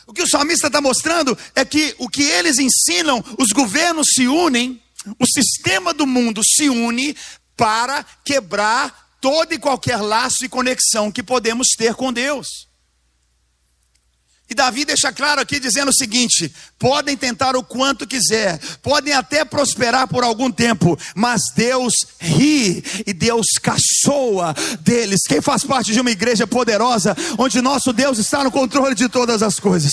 O 0.06 0.12
que 0.12 0.22
o 0.22 0.28
salmista 0.28 0.68
está 0.68 0.80
mostrando 0.80 1.36
é 1.54 1.66
que 1.66 1.94
o 1.98 2.08
que 2.08 2.22
eles 2.22 2.58
ensinam, 2.58 3.22
os 3.38 3.48
governos 3.52 4.06
se 4.14 4.26
unem, 4.26 4.82
o 5.18 5.26
sistema 5.26 5.92
do 5.92 6.06
mundo 6.06 6.40
se 6.42 6.70
une 6.70 7.14
para 7.54 8.04
quebrar 8.24 9.18
todo 9.20 9.52
e 9.52 9.58
qualquer 9.58 10.00
laço 10.00 10.44
e 10.44 10.48
conexão 10.48 11.12
que 11.12 11.22
podemos 11.22 11.68
ter 11.76 11.94
com 11.94 12.10
Deus. 12.10 12.65
E 14.48 14.54
Davi 14.54 14.84
deixa 14.84 15.12
claro 15.12 15.40
aqui 15.40 15.58
dizendo 15.58 15.88
o 15.88 15.96
seguinte: 15.96 16.54
podem 16.78 17.16
tentar 17.16 17.56
o 17.56 17.64
quanto 17.64 18.06
quiser, 18.06 18.60
podem 18.80 19.12
até 19.12 19.44
prosperar 19.44 20.06
por 20.06 20.22
algum 20.22 20.50
tempo, 20.52 20.96
mas 21.14 21.40
Deus 21.54 21.94
ri 22.20 22.84
e 23.04 23.12
Deus 23.12 23.46
caçoa 23.60 24.54
deles. 24.80 25.22
Quem 25.26 25.40
faz 25.40 25.64
parte 25.64 25.92
de 25.92 26.00
uma 26.00 26.12
igreja 26.12 26.46
poderosa, 26.46 27.16
onde 27.36 27.60
nosso 27.60 27.92
Deus 27.92 28.18
está 28.18 28.44
no 28.44 28.52
controle 28.52 28.94
de 28.94 29.08
todas 29.08 29.42
as 29.42 29.58
coisas? 29.58 29.92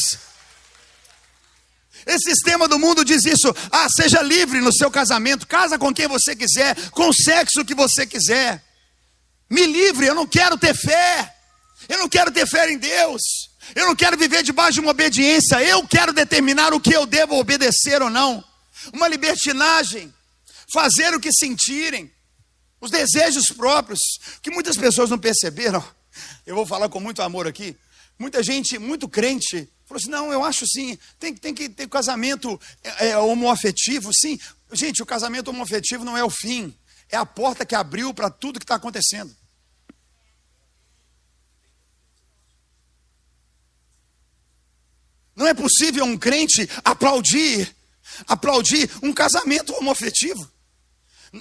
Esse 2.05 2.31
sistema 2.31 2.67
do 2.67 2.77
mundo 2.77 3.03
diz 3.03 3.25
isso: 3.25 3.53
ah, 3.71 3.87
seja 3.89 4.21
livre 4.21 4.61
no 4.61 4.71
seu 4.71 4.91
casamento, 4.91 5.47
casa 5.47 5.79
com 5.79 5.91
quem 5.91 6.07
você 6.07 6.35
quiser, 6.35 6.75
com 6.91 7.09
o 7.09 7.13
sexo 7.13 7.65
que 7.65 7.73
você 7.73 8.05
quiser. 8.05 8.63
Me 9.49 9.65
livre, 9.65 10.05
eu 10.05 10.15
não 10.15 10.27
quero 10.27 10.57
ter 10.59 10.75
fé, 10.75 11.33
eu 11.89 11.97
não 11.97 12.09
quero 12.09 12.31
ter 12.31 12.47
fé 12.47 12.71
em 12.71 12.77
Deus. 12.77 13.21
Eu 13.75 13.87
não 13.87 13.95
quero 13.95 14.17
viver 14.17 14.43
debaixo 14.43 14.73
de 14.73 14.79
uma 14.81 14.91
obediência, 14.91 15.61
eu 15.63 15.87
quero 15.87 16.13
determinar 16.13 16.73
o 16.73 16.79
que 16.79 16.93
eu 16.93 17.05
devo 17.05 17.35
obedecer 17.35 18.01
ou 18.01 18.09
não. 18.09 18.43
Uma 18.93 19.07
libertinagem, 19.07 20.13
fazer 20.71 21.13
o 21.13 21.19
que 21.19 21.31
sentirem, 21.31 22.11
os 22.81 22.91
desejos 22.91 23.45
próprios, 23.55 23.99
que 24.41 24.51
muitas 24.51 24.75
pessoas 24.75 25.09
não 25.09 25.17
perceberam. 25.17 25.83
Eu 26.45 26.55
vou 26.55 26.65
falar 26.65 26.89
com 26.89 26.99
muito 26.99 27.21
amor 27.21 27.47
aqui. 27.47 27.75
Muita 28.19 28.43
gente, 28.43 28.77
muito 28.77 29.07
crente, 29.07 29.69
falou 29.85 29.99
assim: 29.99 30.09
não, 30.09 30.31
eu 30.31 30.43
acho 30.43 30.65
sim, 30.67 30.97
tem, 31.19 31.33
tem 31.33 31.53
que 31.53 31.67
ter 31.67 31.87
casamento 31.87 32.59
é, 32.83 33.09
é, 33.09 33.17
homoafetivo, 33.17 34.11
sim. 34.13 34.39
Gente, 34.71 35.01
o 35.01 35.05
casamento 35.05 35.49
homoafetivo 35.49 36.03
não 36.03 36.17
é 36.17 36.23
o 36.23 36.29
fim, 36.29 36.75
é 37.09 37.17
a 37.17 37.25
porta 37.25 37.65
que 37.65 37.75
abriu 37.75 38.13
para 38.13 38.29
tudo 38.29 38.59
que 38.59 38.65
está 38.65 38.75
acontecendo. 38.75 39.35
Não 45.35 45.47
é 45.47 45.53
possível 45.53 46.05
um 46.05 46.17
crente 46.17 46.69
aplaudir, 46.83 47.73
aplaudir 48.27 48.89
um 49.01 49.11
casamento 49.11 49.73
homoafetivo. 49.73 50.51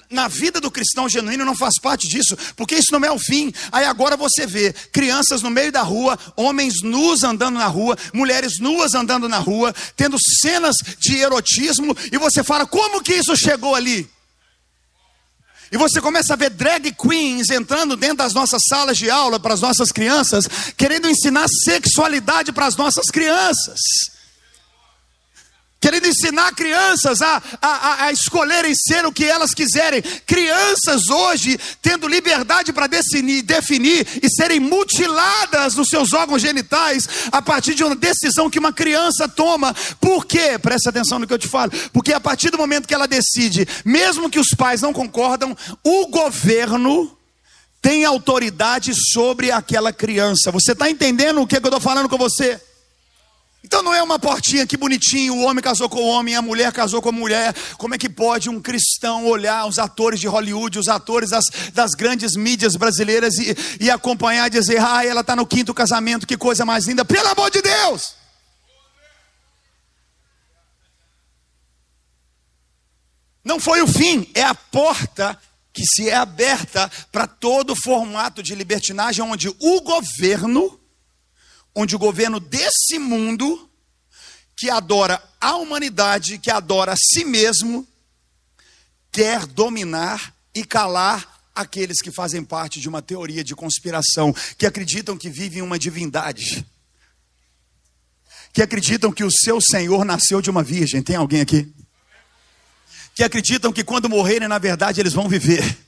Na 0.08 0.26
vida 0.26 0.58
do 0.58 0.70
cristão 0.70 1.06
genuíno 1.06 1.44
não 1.44 1.54
faz 1.54 1.78
parte 1.78 2.08
disso, 2.08 2.34
porque 2.56 2.76
isso 2.76 2.92
não 2.92 3.06
é 3.06 3.12
o 3.12 3.18
fim. 3.18 3.52
Aí 3.70 3.84
agora 3.84 4.16
você 4.16 4.46
vê 4.46 4.72
crianças 4.90 5.42
no 5.42 5.50
meio 5.50 5.70
da 5.70 5.82
rua, 5.82 6.18
homens 6.34 6.76
nus 6.82 7.22
andando 7.22 7.58
na 7.58 7.66
rua, 7.66 7.94
mulheres 8.14 8.58
nuas 8.58 8.94
andando 8.94 9.28
na 9.28 9.36
rua, 9.36 9.74
tendo 9.94 10.16
cenas 10.40 10.76
de 10.98 11.18
erotismo, 11.18 11.94
e 12.10 12.16
você 12.16 12.42
fala: 12.42 12.66
como 12.66 13.02
que 13.02 13.12
isso 13.12 13.36
chegou 13.36 13.74
ali? 13.74 14.08
E 15.72 15.78
você 15.78 16.02
começa 16.02 16.34
a 16.34 16.36
ver 16.36 16.50
drag 16.50 16.92
queens 16.92 17.48
entrando 17.48 17.96
dentro 17.96 18.18
das 18.18 18.34
nossas 18.34 18.60
salas 18.68 18.98
de 18.98 19.10
aula 19.10 19.40
para 19.40 19.54
as 19.54 19.60
nossas 19.62 19.90
crianças, 19.90 20.46
querendo 20.76 21.08
ensinar 21.08 21.46
sexualidade 21.64 22.52
para 22.52 22.66
as 22.66 22.76
nossas 22.76 23.06
crianças 23.06 23.80
querendo 25.82 26.06
ensinar 26.06 26.54
crianças 26.54 27.20
a, 27.20 27.42
a, 27.60 28.04
a 28.04 28.12
escolherem 28.12 28.72
ser 28.72 29.04
o 29.04 29.12
que 29.12 29.24
elas 29.24 29.52
quiserem. 29.52 30.00
Crianças 30.24 31.08
hoje 31.08 31.58
tendo 31.82 32.06
liberdade 32.06 32.72
para 32.72 32.86
definir, 32.86 33.42
definir 33.42 34.06
e 34.22 34.30
serem 34.30 34.60
mutiladas 34.60 35.74
nos 35.74 35.88
seus 35.88 36.12
órgãos 36.12 36.40
genitais 36.40 37.08
a 37.32 37.42
partir 37.42 37.74
de 37.74 37.82
uma 37.82 37.96
decisão 37.96 38.48
que 38.48 38.60
uma 38.60 38.72
criança 38.72 39.28
toma. 39.28 39.74
Por 40.00 40.24
quê? 40.24 40.56
Presta 40.56 40.90
atenção 40.90 41.18
no 41.18 41.26
que 41.26 41.34
eu 41.34 41.38
te 41.38 41.48
falo. 41.48 41.72
Porque 41.92 42.12
a 42.12 42.20
partir 42.20 42.50
do 42.50 42.58
momento 42.58 42.86
que 42.86 42.94
ela 42.94 43.08
decide, 43.08 43.66
mesmo 43.84 44.30
que 44.30 44.38
os 44.38 44.50
pais 44.56 44.80
não 44.80 44.92
concordam, 44.92 45.56
o 45.82 46.06
governo 46.06 47.18
tem 47.80 48.04
autoridade 48.04 48.92
sobre 48.94 49.50
aquela 49.50 49.92
criança. 49.92 50.52
Você 50.52 50.70
está 50.70 50.88
entendendo 50.88 51.42
o 51.42 51.46
que 51.46 51.56
eu 51.56 51.60
estou 51.60 51.80
falando 51.80 52.08
com 52.08 52.16
você? 52.16 52.60
Então 53.64 53.80
não 53.82 53.94
é 53.94 54.02
uma 54.02 54.18
portinha 54.18 54.66
que 54.66 54.76
bonitinho, 54.76 55.34
o 55.34 55.42
homem 55.44 55.62
casou 55.62 55.88
com 55.88 56.00
o 56.00 56.06
homem, 56.06 56.34
a 56.34 56.42
mulher 56.42 56.72
casou 56.72 57.00
com 57.00 57.10
a 57.10 57.12
mulher. 57.12 57.54
Como 57.78 57.94
é 57.94 57.98
que 57.98 58.08
pode 58.08 58.50
um 58.50 58.60
cristão 58.60 59.24
olhar 59.24 59.66
os 59.66 59.78
atores 59.78 60.18
de 60.18 60.26
Hollywood, 60.26 60.78
os 60.78 60.88
atores 60.88 61.30
das, 61.30 61.44
das 61.72 61.92
grandes 61.92 62.34
mídias 62.34 62.74
brasileiras 62.74 63.34
e, 63.38 63.56
e 63.80 63.90
acompanhar 63.90 64.48
e 64.48 64.50
dizer, 64.50 64.80
ah, 64.80 65.06
ela 65.06 65.20
está 65.20 65.36
no 65.36 65.46
quinto 65.46 65.72
casamento, 65.72 66.26
que 66.26 66.36
coisa 66.36 66.64
mais 66.64 66.86
linda, 66.86 67.04
pelo 67.04 67.28
amor 67.28 67.50
de 67.50 67.62
Deus! 67.62 68.14
Não 73.44 73.58
foi 73.58 73.80
o 73.80 73.86
fim, 73.86 74.28
é 74.34 74.42
a 74.42 74.54
porta 74.54 75.38
que 75.72 75.84
se 75.84 76.08
é 76.08 76.14
aberta 76.14 76.90
para 77.10 77.26
todo 77.26 77.74
formato 77.74 78.42
de 78.42 78.54
libertinagem, 78.54 79.24
onde 79.24 79.48
o 79.48 79.80
governo 79.80 80.78
onde 81.74 81.96
o 81.96 81.98
governo 81.98 82.38
desse 82.38 82.98
mundo, 82.98 83.68
que 84.56 84.68
adora 84.68 85.22
a 85.40 85.56
humanidade, 85.56 86.38
que 86.38 86.50
adora 86.50 86.92
a 86.92 86.96
si 86.96 87.24
mesmo, 87.24 87.86
quer 89.10 89.46
dominar 89.46 90.34
e 90.54 90.64
calar 90.64 91.40
aqueles 91.54 92.00
que 92.00 92.10
fazem 92.10 92.42
parte 92.44 92.80
de 92.80 92.88
uma 92.88 93.02
teoria 93.02 93.44
de 93.44 93.54
conspiração, 93.54 94.34
que 94.56 94.66
acreditam 94.66 95.16
que 95.16 95.28
vivem 95.28 95.62
uma 95.62 95.78
divindade, 95.78 96.66
que 98.52 98.62
acreditam 98.62 99.12
que 99.12 99.24
o 99.24 99.30
seu 99.30 99.60
Senhor 99.60 100.04
nasceu 100.04 100.40
de 100.42 100.50
uma 100.50 100.62
virgem. 100.62 101.02
Tem 101.02 101.16
alguém 101.16 101.40
aqui? 101.40 101.72
Que 103.14 103.22
acreditam 103.22 103.72
que 103.72 103.84
quando 103.84 104.08
morrerem, 104.08 104.48
na 104.48 104.58
verdade, 104.58 105.00
eles 105.00 105.12
vão 105.12 105.28
viver 105.28 105.78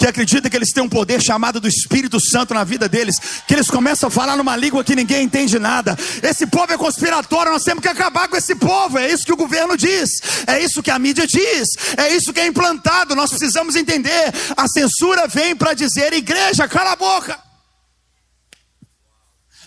que 0.00 0.06
acredita 0.06 0.48
que 0.48 0.56
eles 0.56 0.72
têm 0.72 0.82
um 0.82 0.88
poder 0.88 1.20
chamado 1.22 1.60
do 1.60 1.68
Espírito 1.68 2.18
Santo 2.18 2.54
na 2.54 2.64
vida 2.64 2.88
deles, 2.88 3.16
que 3.46 3.52
eles 3.52 3.68
começam 3.68 4.08
a 4.08 4.10
falar 4.10 4.34
numa 4.34 4.56
língua 4.56 4.82
que 4.82 4.96
ninguém 4.96 5.24
entende 5.24 5.58
nada. 5.58 5.94
Esse 6.22 6.46
povo 6.46 6.72
é 6.72 6.78
conspiratório, 6.78 7.52
nós 7.52 7.64
temos 7.64 7.82
que 7.82 7.88
acabar 7.88 8.26
com 8.26 8.34
esse 8.34 8.54
povo. 8.54 8.96
É 8.96 9.12
isso 9.12 9.26
que 9.26 9.32
o 9.32 9.36
governo 9.36 9.76
diz, 9.76 10.08
é 10.46 10.58
isso 10.58 10.82
que 10.82 10.90
a 10.90 10.98
mídia 10.98 11.26
diz, 11.26 11.68
é 11.98 12.16
isso 12.16 12.32
que 12.32 12.40
é 12.40 12.46
implantado. 12.46 13.14
Nós 13.14 13.28
precisamos 13.28 13.76
entender. 13.76 14.32
A 14.56 14.66
censura 14.68 15.28
vem 15.28 15.54
para 15.54 15.74
dizer: 15.74 16.14
igreja, 16.14 16.66
cala 16.66 16.92
a 16.92 16.96
boca. 16.96 17.38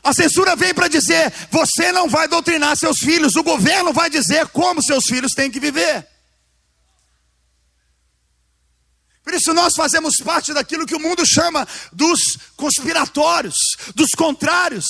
A 0.03 0.13
censura 0.13 0.55
vem 0.55 0.73
para 0.73 0.87
dizer: 0.87 1.31
você 1.51 1.91
não 1.91 2.09
vai 2.09 2.27
doutrinar 2.27 2.75
seus 2.75 2.97
filhos, 2.97 3.35
o 3.35 3.43
governo 3.43 3.93
vai 3.93 4.09
dizer 4.09 4.47
como 4.47 4.81
seus 4.81 5.03
filhos 5.05 5.33
têm 5.33 5.51
que 5.51 5.59
viver. 5.59 6.07
Por 9.23 9.33
isso 9.33 9.53
nós 9.53 9.73
fazemos 9.75 10.15
parte 10.17 10.53
daquilo 10.53 10.85
que 10.85 10.95
o 10.95 10.99
mundo 10.99 11.25
chama 11.25 11.65
dos 11.91 12.19
conspiratórios, 12.57 13.55
dos 13.95 14.09
contrários. 14.17 14.85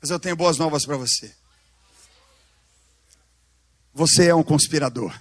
Mas 0.00 0.10
eu 0.10 0.18
tenho 0.18 0.34
boas 0.34 0.58
novas 0.58 0.84
para 0.84 0.96
você. 0.96 1.32
Você 3.94 4.26
é 4.26 4.34
um 4.34 4.42
conspirador. 4.42 5.16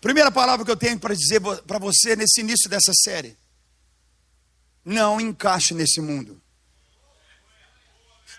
Primeira 0.00 0.30
palavra 0.30 0.64
que 0.64 0.70
eu 0.70 0.76
tenho 0.76 0.98
para 0.98 1.14
dizer 1.14 1.40
para 1.66 1.78
você 1.78 2.16
nesse 2.16 2.40
início 2.40 2.68
dessa 2.70 2.92
série: 3.04 3.36
não 4.84 5.20
encaixe 5.20 5.74
nesse 5.74 6.00
mundo. 6.00 6.40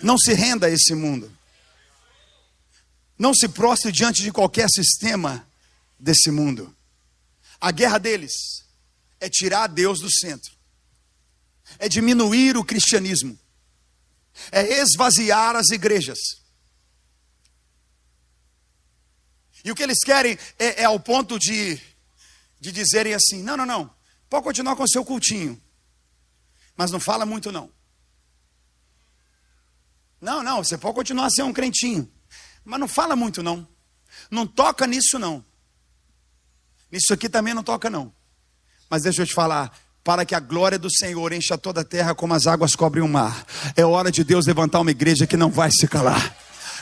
Não 0.01 0.17
se 0.17 0.33
renda 0.33 0.65
a 0.65 0.69
esse 0.69 0.95
mundo. 0.95 1.31
Não 3.17 3.33
se 3.33 3.47
prostre 3.47 3.91
diante 3.91 4.23
de 4.23 4.31
qualquer 4.31 4.67
sistema 4.67 5.47
desse 6.03 6.29
mundo. 6.29 6.75
A 7.61 7.71
guerra 7.71 7.97
deles 7.97 8.33
é 9.21 9.29
tirar 9.29 9.67
Deus 9.67 10.01
do 10.01 10.11
centro, 10.11 10.53
é 11.79 11.87
diminuir 11.87 12.57
o 12.57 12.63
cristianismo, 12.63 13.39
é 14.51 14.81
esvaziar 14.81 15.55
as 15.55 15.69
igrejas. 15.69 16.19
E 19.63 19.71
o 19.71 19.75
que 19.75 19.81
eles 19.81 19.99
querem 20.03 20.37
é, 20.59 20.81
é 20.81 20.83
ao 20.83 20.99
ponto 20.99 21.39
de, 21.39 21.79
de 22.59 22.69
dizerem 22.73 23.13
assim: 23.13 23.41
não, 23.41 23.55
não, 23.55 23.65
não, 23.65 23.95
pode 24.29 24.43
continuar 24.43 24.75
com 24.75 24.83
o 24.83 24.89
seu 24.89 25.05
cultinho, 25.05 25.61
mas 26.75 26.91
não 26.91 26.99
fala 26.99 27.25
muito 27.25 27.49
não. 27.49 27.71
Não, 30.19 30.43
não, 30.43 30.61
você 30.61 30.77
pode 30.77 30.95
continuar 30.95 31.27
a 31.27 31.29
ser 31.29 31.43
um 31.43 31.53
crentinho, 31.53 32.11
mas 32.65 32.77
não 32.77 32.89
fala 32.89 33.15
muito 33.15 33.41
não. 33.41 33.65
Não 34.29 34.45
toca 34.45 34.85
nisso 34.85 35.17
não. 35.17 35.45
Nisso 36.93 37.11
aqui 37.11 37.27
também 37.27 37.55
não 37.55 37.63
toca, 37.63 37.89
não. 37.89 38.13
Mas 38.87 39.01
deixa 39.01 39.23
eu 39.23 39.25
te 39.25 39.33
falar, 39.33 39.75
para 40.03 40.23
que 40.23 40.35
a 40.35 40.39
glória 40.39 40.77
do 40.77 40.95
Senhor 40.95 41.33
encha 41.33 41.57
toda 41.57 41.81
a 41.81 41.83
terra 41.83 42.13
como 42.13 42.35
as 42.35 42.45
águas 42.45 42.75
cobrem 42.75 43.03
o 43.03 43.07
mar. 43.07 43.47
É 43.75 43.83
hora 43.83 44.11
de 44.11 44.23
Deus 44.23 44.45
levantar 44.45 44.79
uma 44.79 44.91
igreja 44.91 45.25
que 45.25 45.35
não 45.35 45.49
vai 45.49 45.71
se 45.71 45.87
calar. 45.87 46.37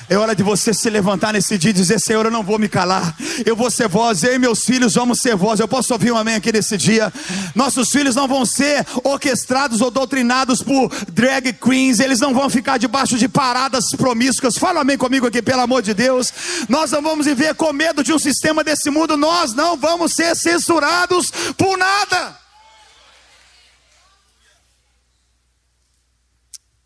É 0.09 0.17
hora 0.17 0.35
de 0.35 0.43
você 0.43 0.73
se 0.73 0.89
levantar 0.89 1.33
nesse 1.33 1.57
dia 1.57 1.71
e 1.71 1.73
dizer: 1.73 1.99
Senhor, 1.99 2.25
eu 2.25 2.31
não 2.31 2.43
vou 2.43 2.59
me 2.59 2.67
calar, 2.67 3.15
eu 3.45 3.55
vou 3.55 3.71
ser 3.71 3.87
voz, 3.87 4.23
eu 4.23 4.35
e 4.35 4.39
meus 4.39 4.63
filhos 4.63 4.93
vamos 4.93 5.19
ser 5.19 5.35
voz. 5.35 5.59
Eu 5.59 5.67
posso 5.67 5.93
ouvir 5.93 6.11
um 6.11 6.17
amém 6.17 6.35
aqui 6.35 6.51
nesse 6.51 6.77
dia? 6.77 7.11
Nossos 7.55 7.89
filhos 7.89 8.15
não 8.15 8.27
vão 8.27 8.45
ser 8.45 8.85
orquestrados 9.03 9.81
ou 9.81 9.89
doutrinados 9.89 10.61
por 10.61 10.89
drag 11.11 11.53
queens, 11.53 11.99
eles 11.99 12.19
não 12.19 12.33
vão 12.33 12.49
ficar 12.49 12.77
debaixo 12.77 13.17
de 13.17 13.27
paradas 13.27 13.85
promíscuas. 13.95 14.57
Fala 14.57 14.81
amém 14.81 14.97
comigo 14.97 15.27
aqui, 15.27 15.41
pelo 15.41 15.61
amor 15.61 15.81
de 15.81 15.93
Deus. 15.93 16.33
Nós 16.67 16.91
não 16.91 17.01
vamos 17.01 17.25
viver 17.25 17.55
com 17.55 17.71
medo 17.71 18.03
de 18.03 18.13
um 18.13 18.19
sistema 18.19 18.63
desse 18.63 18.89
mundo, 18.89 19.15
nós 19.15 19.53
não 19.53 19.77
vamos 19.77 20.13
ser 20.13 20.35
censurados 20.35 21.31
por 21.57 21.77
nada. 21.77 22.39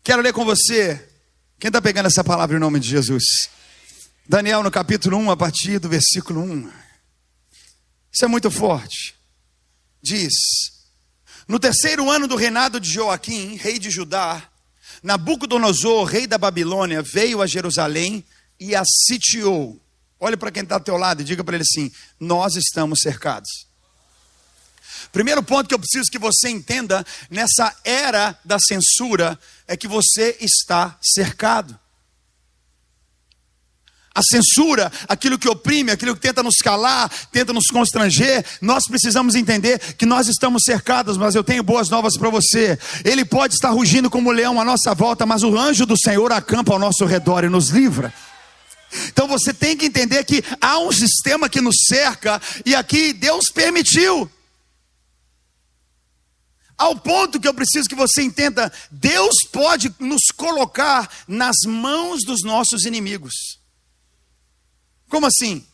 Quero 0.04 0.22
ler 0.22 0.32
com 0.32 0.44
você 0.44 1.05
quem 1.58 1.68
está 1.68 1.80
pegando 1.80 2.06
essa 2.06 2.22
palavra 2.22 2.56
em 2.56 2.60
nome 2.60 2.78
de 2.78 2.88
Jesus? 2.88 3.24
Daniel 4.28 4.62
no 4.62 4.70
capítulo 4.70 5.16
1, 5.16 5.30
a 5.30 5.36
partir 5.36 5.78
do 5.78 5.88
versículo 5.88 6.42
1. 6.42 6.70
Isso 8.12 8.24
é 8.24 8.28
muito 8.28 8.50
forte. 8.50 9.14
Diz: 10.02 10.34
No 11.48 11.58
terceiro 11.58 12.10
ano 12.10 12.28
do 12.28 12.36
reinado 12.36 12.78
de 12.78 12.92
Joaquim, 12.92 13.56
rei 13.56 13.78
de 13.78 13.88
Judá, 13.88 14.46
Nabucodonosor, 15.02 16.04
rei 16.04 16.26
da 16.26 16.36
Babilônia, 16.36 17.00
veio 17.00 17.40
a 17.40 17.46
Jerusalém 17.46 18.22
e 18.60 18.74
a 18.74 18.82
sitiou. 18.84 19.80
Olhe 20.20 20.36
para 20.36 20.50
quem 20.50 20.62
está 20.62 20.74
ao 20.74 20.80
teu 20.80 20.98
lado 20.98 21.22
e 21.22 21.24
diga 21.24 21.42
para 21.42 21.56
ele 21.56 21.64
assim: 21.64 21.90
Nós 22.20 22.54
estamos 22.54 23.00
cercados. 23.00 23.65
Primeiro 25.12 25.42
ponto 25.42 25.68
que 25.68 25.74
eu 25.74 25.78
preciso 25.78 26.10
que 26.10 26.18
você 26.18 26.48
entenda 26.48 27.04
nessa 27.30 27.74
era 27.84 28.38
da 28.44 28.58
censura 28.58 29.38
é 29.66 29.76
que 29.76 29.88
você 29.88 30.36
está 30.40 30.98
cercado. 31.00 31.78
A 34.14 34.22
censura, 34.22 34.90
aquilo 35.06 35.38
que 35.38 35.46
oprime, 35.46 35.90
aquilo 35.90 36.14
que 36.14 36.22
tenta 36.22 36.42
nos 36.42 36.56
calar, 36.56 37.10
tenta 37.30 37.52
nos 37.52 37.66
constranger, 37.66 38.42
nós 38.62 38.84
precisamos 38.88 39.34
entender 39.34 39.78
que 39.78 40.06
nós 40.06 40.26
estamos 40.26 40.62
cercados, 40.64 41.18
mas 41.18 41.34
eu 41.34 41.44
tenho 41.44 41.62
boas 41.62 41.90
novas 41.90 42.16
para 42.16 42.30
você. 42.30 42.78
Ele 43.04 43.26
pode 43.26 43.52
estar 43.52 43.68
rugindo 43.68 44.08
como 44.08 44.30
um 44.30 44.32
leão 44.32 44.58
à 44.58 44.64
nossa 44.64 44.94
volta, 44.94 45.26
mas 45.26 45.42
o 45.42 45.58
anjo 45.58 45.84
do 45.84 45.98
Senhor 45.98 46.32
acampa 46.32 46.72
ao 46.72 46.78
nosso 46.78 47.04
redor 47.04 47.44
e 47.44 47.50
nos 47.50 47.68
livra. 47.68 48.10
Então 49.08 49.28
você 49.28 49.52
tem 49.52 49.76
que 49.76 49.84
entender 49.84 50.24
que 50.24 50.42
há 50.62 50.78
um 50.78 50.92
sistema 50.92 51.46
que 51.46 51.60
nos 51.60 51.76
cerca 51.86 52.40
e 52.64 52.74
aqui 52.74 53.12
Deus 53.12 53.50
permitiu. 53.52 54.30
Ao 56.76 56.94
ponto 56.98 57.40
que 57.40 57.48
eu 57.48 57.54
preciso 57.54 57.88
que 57.88 57.94
você 57.94 58.22
entenda: 58.22 58.72
Deus 58.90 59.34
pode 59.50 59.94
nos 59.98 60.22
colocar 60.36 61.24
nas 61.26 61.56
mãos 61.66 62.20
dos 62.24 62.42
nossos 62.42 62.84
inimigos. 62.84 63.60
Como 65.08 65.26
assim? 65.26 65.66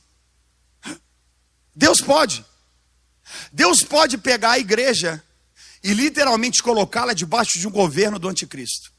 Deus 1.74 2.00
pode. 2.00 2.44
Deus 3.52 3.82
pode 3.82 4.18
pegar 4.18 4.52
a 4.52 4.58
igreja 4.58 5.22
e 5.82 5.92
literalmente 5.92 6.62
colocá-la 6.62 7.12
debaixo 7.12 7.58
de 7.58 7.66
um 7.66 7.70
governo 7.70 8.18
do 8.18 8.28
anticristo. 8.28 8.92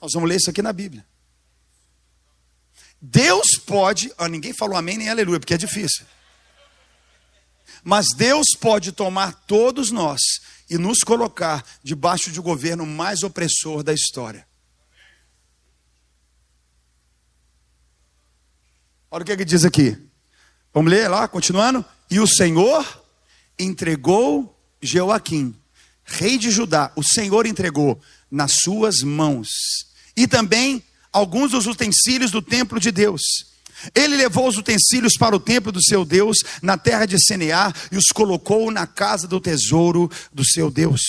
Nós 0.00 0.12
vamos 0.12 0.28
ler 0.28 0.36
isso 0.36 0.50
aqui 0.50 0.60
na 0.60 0.72
Bíblia. 0.72 1.06
Deus 3.00 3.46
pode, 3.64 4.12
ah, 4.18 4.28
ninguém 4.28 4.52
falou 4.52 4.76
amém 4.76 4.98
nem 4.98 5.08
aleluia, 5.08 5.38
porque 5.38 5.54
é 5.54 5.58
difícil. 5.58 6.04
Mas 7.88 8.06
Deus 8.16 8.46
pode 8.60 8.90
tomar 8.90 9.32
todos 9.46 9.92
nós 9.92 10.20
e 10.68 10.76
nos 10.76 11.04
colocar 11.04 11.64
debaixo 11.84 12.32
de 12.32 12.40
um 12.40 12.42
governo 12.42 12.84
mais 12.84 13.22
opressor 13.22 13.84
da 13.84 13.94
história. 13.94 14.44
Olha 19.08 19.22
o 19.22 19.24
que, 19.24 19.30
é 19.30 19.36
que 19.36 19.44
diz 19.44 19.64
aqui. 19.64 19.96
Vamos 20.74 20.90
ler 20.90 21.06
lá, 21.06 21.28
continuando. 21.28 21.84
E 22.10 22.18
o 22.18 22.26
Senhor 22.26 23.04
entregou 23.56 24.60
Joaquim, 24.82 25.54
rei 26.02 26.38
de 26.38 26.50
Judá, 26.50 26.90
o 26.96 27.04
Senhor 27.04 27.46
entregou 27.46 28.00
nas 28.28 28.54
suas 28.64 29.02
mãos. 29.02 29.46
E 30.16 30.26
também 30.26 30.82
alguns 31.12 31.52
dos 31.52 31.68
utensílios 31.68 32.32
do 32.32 32.42
templo 32.42 32.80
de 32.80 32.90
Deus 32.90 33.22
ele 33.94 34.16
levou 34.16 34.48
os 34.48 34.56
utensílios 34.56 35.14
para 35.18 35.36
o 35.36 35.40
templo 35.40 35.70
do 35.70 35.82
seu 35.82 36.04
Deus, 36.04 36.38
na 36.62 36.76
terra 36.78 37.06
de 37.06 37.22
Senear, 37.22 37.74
e 37.90 37.96
os 37.96 38.06
colocou 38.06 38.70
na 38.70 38.86
casa 38.86 39.26
do 39.26 39.40
tesouro 39.40 40.10
do 40.32 40.44
seu 40.44 40.70
Deus. 40.70 41.00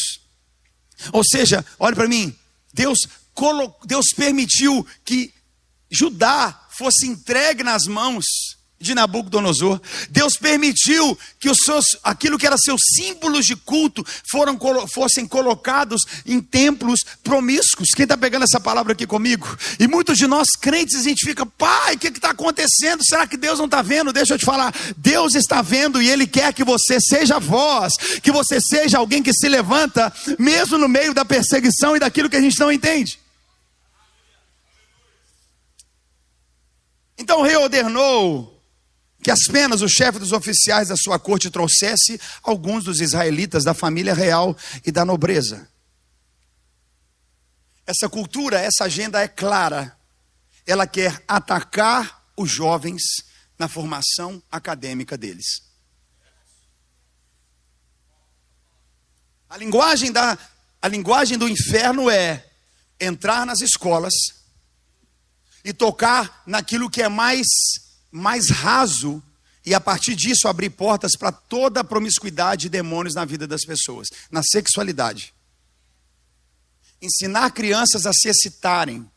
Ou 1.12 1.24
seja, 1.24 1.66
olhe 1.80 1.96
para 1.96 2.08
mim, 2.08 2.36
Deus, 2.74 3.00
Deus 3.86 4.08
permitiu 4.16 4.86
que 5.06 5.34
Judá 5.90 6.68
fosse 6.78 7.08
entregue 7.08 7.64
nas 7.64 7.86
mãos 7.86 8.57
de 8.80 8.94
Nabucodonosor. 8.94 9.82
Deus 10.10 10.38
permitiu 10.38 11.18
que 11.40 11.50
os 11.50 11.58
seus, 11.64 11.86
aquilo 12.04 12.38
que 12.38 12.46
eram 12.46 12.58
seus 12.58 12.80
símbolos 12.96 13.46
de 13.46 13.56
culto 13.56 14.06
foram, 14.30 14.58
fossem 14.94 15.26
colocados 15.26 16.04
em 16.26 16.40
templos 16.40 17.00
promíscuos. 17.24 17.90
Quem 17.96 18.04
está 18.04 18.16
pegando 18.16 18.44
essa 18.44 18.60
palavra 18.60 18.94
aqui 18.94 19.08
comigo? 19.08 19.58
E 19.80 19.88
muitos 19.88 20.18
de 20.18 20.28
nós 20.28 20.50
crentes, 20.52 21.04
fica, 21.20 21.46
pai, 21.46 21.96
o 21.96 22.00
que 22.00 22.08
está 22.08 22.32
acontecendo? 22.32 23.04
Será 23.04 23.26
que 23.26 23.38
Deus 23.38 23.58
não 23.58 23.66
está 23.66 23.82
vendo? 23.82 24.14
Deixa 24.14 24.36
eu 24.36 24.38
te 24.38 24.46
falar, 24.46 24.74
Deus 24.96 25.34
está 25.36 25.62
vendo 25.62 26.02
e 26.02 26.10
Ele 26.10 26.28
quer 26.28 26.54
que 26.54 26.64
você 26.64 27.00
seja 27.00 27.40
voz, 27.40 27.94
que 28.22 28.32
você 28.32 28.60
seja 28.62 29.00
alguém 29.00 29.24
que 29.24 29.34
se 29.34 29.50
levanta, 29.50 30.14
mesmo 30.38 30.78
no 30.78 30.88
meio 30.88 31.14
da 31.14 31.26
perseguição 31.26 31.96
e 31.96 32.00
daquilo 32.00 32.30
que 32.30 32.36
a 32.36 32.42
gente 32.42 32.60
não 32.60 32.72
entende. 32.72 33.20
Então 37.18 37.40
o 37.40 37.44
rei 37.44 37.56
ordenou 37.56 38.57
que 39.28 39.32
as 39.32 39.44
penas 39.52 39.82
o 39.82 39.90
chefe 39.90 40.20
dos 40.20 40.32
oficiais 40.32 40.88
da 40.88 40.96
sua 40.96 41.20
corte 41.20 41.50
trouxesse 41.50 42.18
alguns 42.42 42.86
dos 42.86 43.02
israelitas 43.02 43.66
da 43.66 43.74
família 43.74 44.14
real 44.14 44.56
e 44.86 44.90
da 44.90 45.04
nobreza. 45.04 45.68
Essa 47.86 48.08
cultura, 48.08 48.58
essa 48.58 48.86
agenda 48.86 49.22
é 49.22 49.28
clara. 49.28 49.98
Ela 50.66 50.88
quer 50.88 51.22
atacar 51.28 52.24
os 52.38 52.50
jovens 52.50 53.02
na 53.60 53.68
formação 53.68 54.42
acadêmica 54.50 55.18
deles. 55.18 55.62
A 59.50 59.58
linguagem, 59.58 60.10
da, 60.10 60.38
a 60.82 60.88
linguagem 60.88 61.38
do 61.38 61.50
inferno 61.50 62.10
é 62.10 62.50
entrar 62.98 63.46
nas 63.46 63.60
escolas 63.60 64.14
e 65.66 65.74
tocar 65.74 66.44
naquilo 66.46 66.90
que 66.90 67.02
é 67.02 67.10
mais 67.10 67.46
mais 68.18 68.50
raso 68.50 69.24
e 69.66 69.74
a 69.74 69.80
partir 69.80 70.16
disso 70.16 70.48
abrir 70.48 70.70
portas 70.70 71.12
para 71.18 71.32
toda 71.32 71.82
a 71.82 71.84
promiscuidade 71.84 72.68
e 72.68 72.70
demônios 72.70 73.16
na 73.16 73.26
vida 73.26 73.46
das 73.46 73.66
pessoas, 73.66 74.08
na 74.32 74.42
sexualidade. 74.42 75.34
Ensinar 77.02 77.52
crianças 77.52 78.06
a 78.06 78.14
se 78.14 78.30
excitarem, 78.30 79.10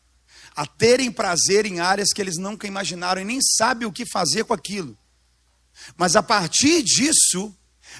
a 0.55 0.65
terem 0.65 1.11
prazer 1.11 1.65
em 1.65 1.79
áreas 1.79 2.13
que 2.13 2.21
eles 2.21 2.37
nunca 2.37 2.67
imaginaram 2.67 3.21
e 3.21 3.25
nem 3.25 3.39
sabem 3.41 3.87
o 3.87 3.91
que 3.91 4.05
fazer 4.05 4.43
com 4.43 4.53
aquilo. 4.53 4.97
Mas 5.95 6.15
a 6.15 6.21
partir 6.21 6.83
disso, 6.83 7.55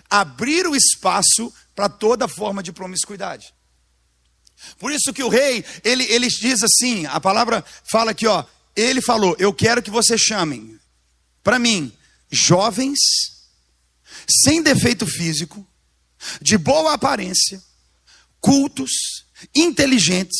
abrir 0.09 0.67
o 0.67 0.75
espaço 0.75 1.53
para 1.73 1.89
toda 1.89 2.27
forma 2.27 2.61
de 2.61 2.71
promiscuidade. 2.71 3.53
Por 4.77 4.91
isso 4.91 5.13
que 5.13 5.23
o 5.23 5.29
rei, 5.29 5.65
ele, 5.83 6.03
ele 6.03 6.27
diz 6.27 6.61
assim, 6.61 7.05
a 7.07 7.19
palavra 7.19 7.63
fala 7.89 8.11
aqui, 8.11 8.27
ó, 8.27 8.45
ele 8.75 9.01
falou: 9.01 9.35
Eu 9.39 9.53
quero 9.53 9.81
que 9.81 9.89
vocês 9.89 10.21
chamem 10.21 10.79
para 11.43 11.60
mim, 11.60 11.91
jovens, 12.30 12.99
sem 14.43 14.62
defeito 14.62 15.06
físico, 15.06 15.65
de 16.41 16.58
boa 16.58 16.93
aparência, 16.93 17.62
cultos, 18.39 18.91
inteligentes, 19.56 20.39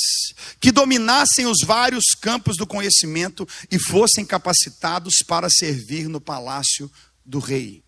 que 0.60 0.72
dominassem 0.72 1.46
os 1.46 1.66
vários 1.66 2.14
campos 2.20 2.58
do 2.58 2.68
conhecimento 2.68 3.48
e 3.72 3.80
fossem 3.80 4.26
capacitados 4.26 5.16
para 5.28 5.50
servir 5.50 6.08
no 6.08 6.22
palácio 6.22 6.92
do 7.26 7.40
rei. 7.40 7.84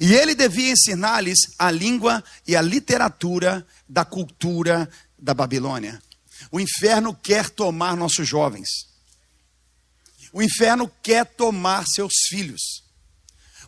E 0.00 0.14
ele 0.14 0.34
devia 0.34 0.72
ensinar-lhes 0.72 1.38
a 1.58 1.70
língua 1.70 2.22
e 2.46 2.56
a 2.56 2.62
literatura 2.62 3.66
da 3.88 4.04
cultura 4.04 4.88
da 5.18 5.32
Babilônia. 5.34 6.02
O 6.50 6.60
inferno 6.60 7.14
quer 7.14 7.50
tomar 7.50 7.96
nossos 7.96 8.26
jovens. 8.26 8.68
O 10.36 10.42
inferno 10.42 10.92
quer 11.02 11.24
tomar 11.24 11.86
seus 11.86 12.12
filhos. 12.28 12.60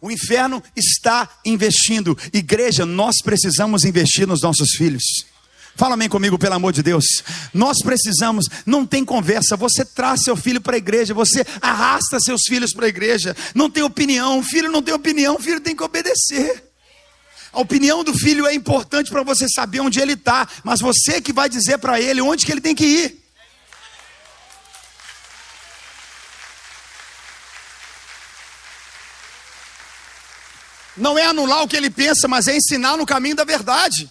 O 0.02 0.10
inferno 0.10 0.62
está 0.76 1.26
investindo. 1.42 2.14
Igreja, 2.30 2.84
nós 2.84 3.22
precisamos 3.24 3.84
investir 3.84 4.26
nos 4.26 4.42
nossos 4.42 4.72
filhos. 4.76 5.02
Fala 5.76 5.94
amém 5.94 6.10
comigo, 6.10 6.38
pelo 6.38 6.56
amor 6.56 6.74
de 6.74 6.82
Deus. 6.82 7.06
Nós 7.54 7.78
precisamos, 7.82 8.44
não 8.66 8.84
tem 8.84 9.02
conversa. 9.02 9.56
Você 9.56 9.82
traz 9.82 10.22
seu 10.22 10.36
filho 10.36 10.60
para 10.60 10.74
a 10.74 10.76
igreja, 10.76 11.14
você 11.14 11.42
arrasta 11.62 12.20
seus 12.20 12.42
filhos 12.46 12.74
para 12.74 12.84
a 12.84 12.90
igreja. 12.90 13.34
Não 13.54 13.70
tem 13.70 13.82
opinião, 13.82 14.42
filho 14.42 14.70
não 14.70 14.82
tem 14.82 14.92
opinião, 14.92 15.38
filho 15.38 15.62
tem 15.62 15.74
que 15.74 15.82
obedecer. 15.82 16.70
A 17.50 17.60
opinião 17.60 18.04
do 18.04 18.12
filho 18.12 18.46
é 18.46 18.52
importante 18.52 19.10
para 19.10 19.22
você 19.22 19.48
saber 19.48 19.80
onde 19.80 20.00
ele 20.00 20.12
está, 20.12 20.46
mas 20.62 20.80
você 20.80 21.18
que 21.22 21.32
vai 21.32 21.48
dizer 21.48 21.78
para 21.78 21.98
ele 21.98 22.20
onde 22.20 22.44
que 22.44 22.52
ele 22.52 22.60
tem 22.60 22.74
que 22.74 22.84
ir. 22.84 23.27
Não 30.98 31.18
é 31.18 31.24
anular 31.26 31.62
o 31.62 31.68
que 31.68 31.76
ele 31.76 31.90
pensa, 31.90 32.28
mas 32.28 32.46
é 32.46 32.56
ensinar 32.56 32.96
no 32.96 33.06
caminho 33.06 33.36
da 33.36 33.44
verdade. 33.44 34.10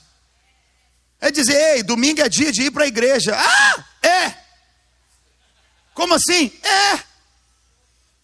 É 1.20 1.32
dizer, 1.32 1.76
ei, 1.76 1.84
domingo 1.84 2.22
é 2.22 2.30
dia 2.30 2.52
de 2.52 2.64
ir 2.64 2.72
para 2.72 2.84
a 2.84 2.88
igreja. 2.88 3.36
Ah, 3.36 3.84
é. 4.08 4.34
Como 5.94 6.14
assim? 6.14 6.52
É. 6.64 7.00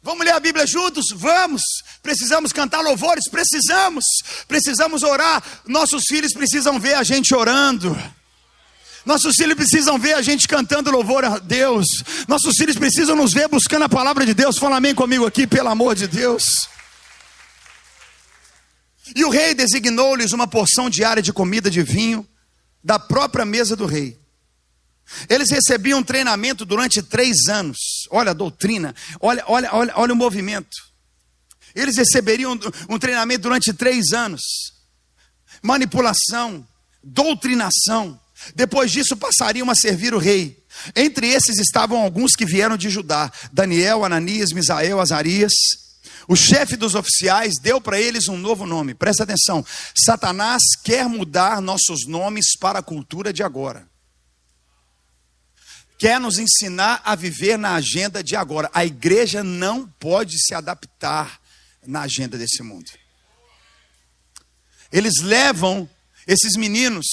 Vamos 0.04 0.26
ler 0.26 0.34
a 0.34 0.40
Bíblia 0.40 0.68
juntos? 0.68 1.06
Vamos. 1.16 1.62
Precisamos 2.04 2.52
cantar 2.52 2.82
louvores? 2.82 3.30
Precisamos. 3.30 4.04
Precisamos 4.48 5.02
orar. 5.02 5.42
Nossos 5.66 6.04
filhos 6.08 6.34
precisam 6.34 6.80
ver 6.80 6.96
a 6.96 7.04
gente 7.04 7.34
orando. 7.34 7.98
Nossos 9.06 9.36
filhos 9.36 9.56
precisam 9.56 9.98
ver 9.98 10.14
a 10.14 10.22
gente 10.22 10.48
cantando 10.48 10.92
louvor 10.92 11.26
a 11.26 11.40
Deus. 11.40 11.86
Nossos 12.28 12.56
filhos 12.56 12.78
precisam 12.78 13.16
nos 13.16 13.34
ver 13.34 13.48
buscando 13.48 13.84
a 13.84 13.90
palavra 13.90 14.26
de 14.26 14.34
Deus. 14.34 14.58
Fala 14.58 14.78
amém 14.78 14.94
comigo 14.94 15.26
aqui, 15.26 15.48
pelo 15.48 15.70
amor 15.70 15.96
de 15.96 16.08
Deus. 16.08 16.44
E 19.16 19.26
o 19.26 19.30
rei 19.30 19.54
designou-lhes 19.54 20.32
uma 20.32 20.48
porção 20.48 20.90
diária 20.90 21.22
de 21.22 21.34
comida 21.34 21.70
de 21.70 21.82
vinho 21.84 22.28
da 22.84 22.98
própria 22.98 23.46
mesa 23.46 23.76
do 23.76 23.86
rei. 23.86 24.20
Eles 25.30 25.50
recebiam 25.52 26.02
treinamento 26.02 26.66
durante 26.66 27.02
três 27.02 27.48
anos. 27.50 27.78
Olha 28.10 28.32
a 28.32 28.34
doutrina, 28.34 28.96
olha, 29.20 29.44
olha, 29.48 29.70
olha, 29.74 29.94
olha 29.96 30.14
o 30.14 30.18
movimento. 30.18 30.94
Eles 31.76 31.98
receberiam 31.98 32.58
um 32.88 33.00
treinamento 33.00 33.44
durante 33.44 33.74
três 33.74 34.14
anos. 34.14 34.42
Manipulação, 35.62 36.66
doutrinação. 37.04 38.20
Depois 38.56 38.92
disso 38.92 39.18
passariam 39.18 39.70
a 39.70 39.76
servir 39.76 40.14
o 40.14 40.20
rei. 40.20 40.64
Entre 40.96 41.28
esses 41.28 41.60
estavam 41.60 42.02
alguns 42.02 42.34
que 42.36 42.46
vieram 42.46 42.78
de 42.78 42.90
Judá: 42.90 43.32
Daniel, 43.52 44.06
Ananias, 44.06 44.52
Misael, 44.52 45.00
Azarias. 45.00 45.54
O 46.28 46.36
chefe 46.36 46.76
dos 46.76 46.96
oficiais 46.96 47.56
deu 47.62 47.82
para 47.82 48.00
eles 48.00 48.28
um 48.28 48.38
novo 48.38 48.66
nome. 48.66 48.94
Presta 48.94 49.24
atenção. 49.24 49.66
Satanás 49.96 50.62
quer 50.84 51.08
mudar 51.08 51.62
nossos 51.62 52.08
nomes 52.08 52.58
para 52.60 52.80
a 52.80 52.84
cultura 52.84 53.34
de 53.34 53.44
agora. 53.44 53.88
Quer 55.98 56.20
nos 56.20 56.38
ensinar 56.38 57.02
a 57.06 57.16
viver 57.16 57.58
na 57.58 57.76
agenda 57.76 58.24
de 58.24 58.36
agora. 58.36 58.70
A 58.74 58.86
igreja 58.86 59.44
não 59.44 59.88
pode 59.88 60.38
se 60.38 60.54
adaptar 60.54 61.40
na 61.86 62.02
agenda 62.02 62.38
desse 62.38 62.62
mundo. 62.64 62.92
Eles 64.92 65.22
levam 65.22 65.90
esses 66.28 66.56
meninos 66.56 67.06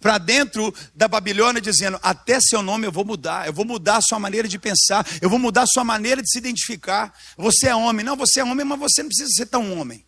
para 0.00 0.18
dentro 0.18 0.72
da 0.94 1.08
Babilônia, 1.08 1.60
dizendo: 1.60 1.98
até 2.02 2.40
seu 2.40 2.62
nome 2.62 2.86
eu 2.86 2.92
vou 2.92 3.04
mudar, 3.04 3.46
eu 3.46 3.52
vou 3.52 3.64
mudar 3.64 3.96
a 3.96 4.02
sua 4.02 4.18
maneira 4.18 4.46
de 4.46 4.58
pensar, 4.58 5.06
eu 5.20 5.28
vou 5.28 5.38
mudar 5.38 5.62
a 5.62 5.66
sua 5.66 5.84
maneira 5.84 6.22
de 6.22 6.30
se 6.30 6.38
identificar. 6.38 7.12
Você 7.36 7.68
é 7.68 7.74
homem, 7.74 8.04
não, 8.04 8.16
você 8.16 8.40
é 8.40 8.44
homem, 8.44 8.64
mas 8.64 8.78
você 8.78 9.02
não 9.02 9.08
precisa 9.08 9.30
ser 9.34 9.46
tão 9.46 9.78
homem. 9.78 10.06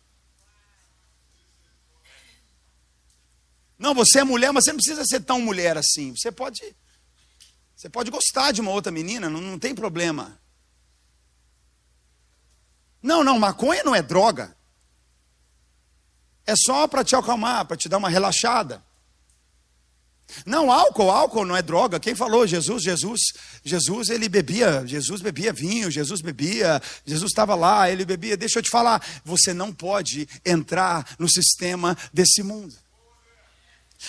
Não, 3.77 3.95
você 3.95 4.19
é 4.19 4.23
mulher, 4.23 4.51
mas 4.53 4.63
você 4.63 4.71
não 4.71 4.77
precisa 4.77 5.03
ser 5.05 5.21
tão 5.21 5.41
mulher 5.41 5.75
assim. 5.75 6.15
Você 6.15 6.31
pode, 6.31 6.61
você 7.75 7.89
pode 7.89 8.11
gostar 8.11 8.51
de 8.51 8.61
uma 8.61 8.71
outra 8.71 8.91
menina, 8.91 9.29
não, 9.29 9.41
não 9.41 9.57
tem 9.57 9.73
problema. 9.73 10.39
Não, 13.01 13.23
não, 13.23 13.39
maconha 13.39 13.83
não 13.83 13.95
é 13.95 14.01
droga. 14.01 14.55
É 16.45 16.53
só 16.55 16.87
para 16.87 17.03
te 17.03 17.15
acalmar, 17.15 17.65
para 17.65 17.75
te 17.75 17.89
dar 17.89 17.97
uma 17.97 18.09
relaxada. 18.09 18.83
Não, 20.45 20.71
álcool, 20.71 21.11
álcool 21.11 21.45
não 21.45 21.55
é 21.55 21.61
droga. 21.61 21.99
Quem 21.99 22.15
falou? 22.15 22.47
Jesus, 22.47 22.83
Jesus, 22.83 23.21
Jesus, 23.63 24.09
ele 24.09 24.27
bebia, 24.29 24.83
Jesus 24.85 25.21
bebia 25.21 25.53
vinho, 25.53 25.91
Jesus 25.91 26.21
bebia, 26.21 26.81
Jesus 27.05 27.31
estava 27.31 27.55
lá, 27.55 27.89
ele 27.89 28.05
bebia. 28.05 28.37
Deixa 28.37 28.59
eu 28.59 28.63
te 28.63 28.69
falar, 28.69 29.01
você 29.23 29.53
não 29.53 29.71
pode 29.71 30.27
entrar 30.45 31.15
no 31.19 31.29
sistema 31.29 31.97
desse 32.13 32.43
mundo. 32.43 32.75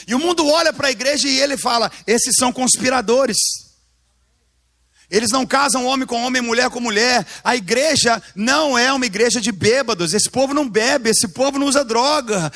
E 0.07 0.15
o 0.15 0.19
mundo 0.19 0.47
olha 0.47 0.73
para 0.73 0.89
a 0.89 0.91
igreja 0.91 1.29
e 1.29 1.39
ele 1.39 1.57
fala: 1.57 1.91
esses 2.07 2.35
são 2.39 2.53
conspiradores. 2.53 3.37
Eles 5.13 5.31
não 5.31 5.45
casam 5.45 5.85
homem 5.85 6.07
com 6.07 6.25
homem, 6.25 6.41
mulher 6.41 6.71
com 6.71 6.81
mulher. 6.81 7.27
A 7.45 7.55
igreja 7.55 8.21
não 8.35 8.79
é 8.79 8.91
uma 8.91 9.05
igreja 9.05 9.43
de 9.43 9.53
bêbados. 9.53 10.15
Esse 10.15 10.31
povo 10.31 10.55
não 10.55 10.67
bebe, 10.67 11.11
esse 11.11 11.29
povo 11.29 11.59
não 11.59 11.67
usa 11.67 11.85
droga. 11.85 12.51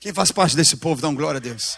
Quem 0.00 0.12
faz 0.12 0.30
parte 0.30 0.54
desse 0.54 0.76
povo, 0.76 1.02
dá 1.02 1.08
glória 1.10 1.38
a 1.38 1.40
Deus. 1.40 1.76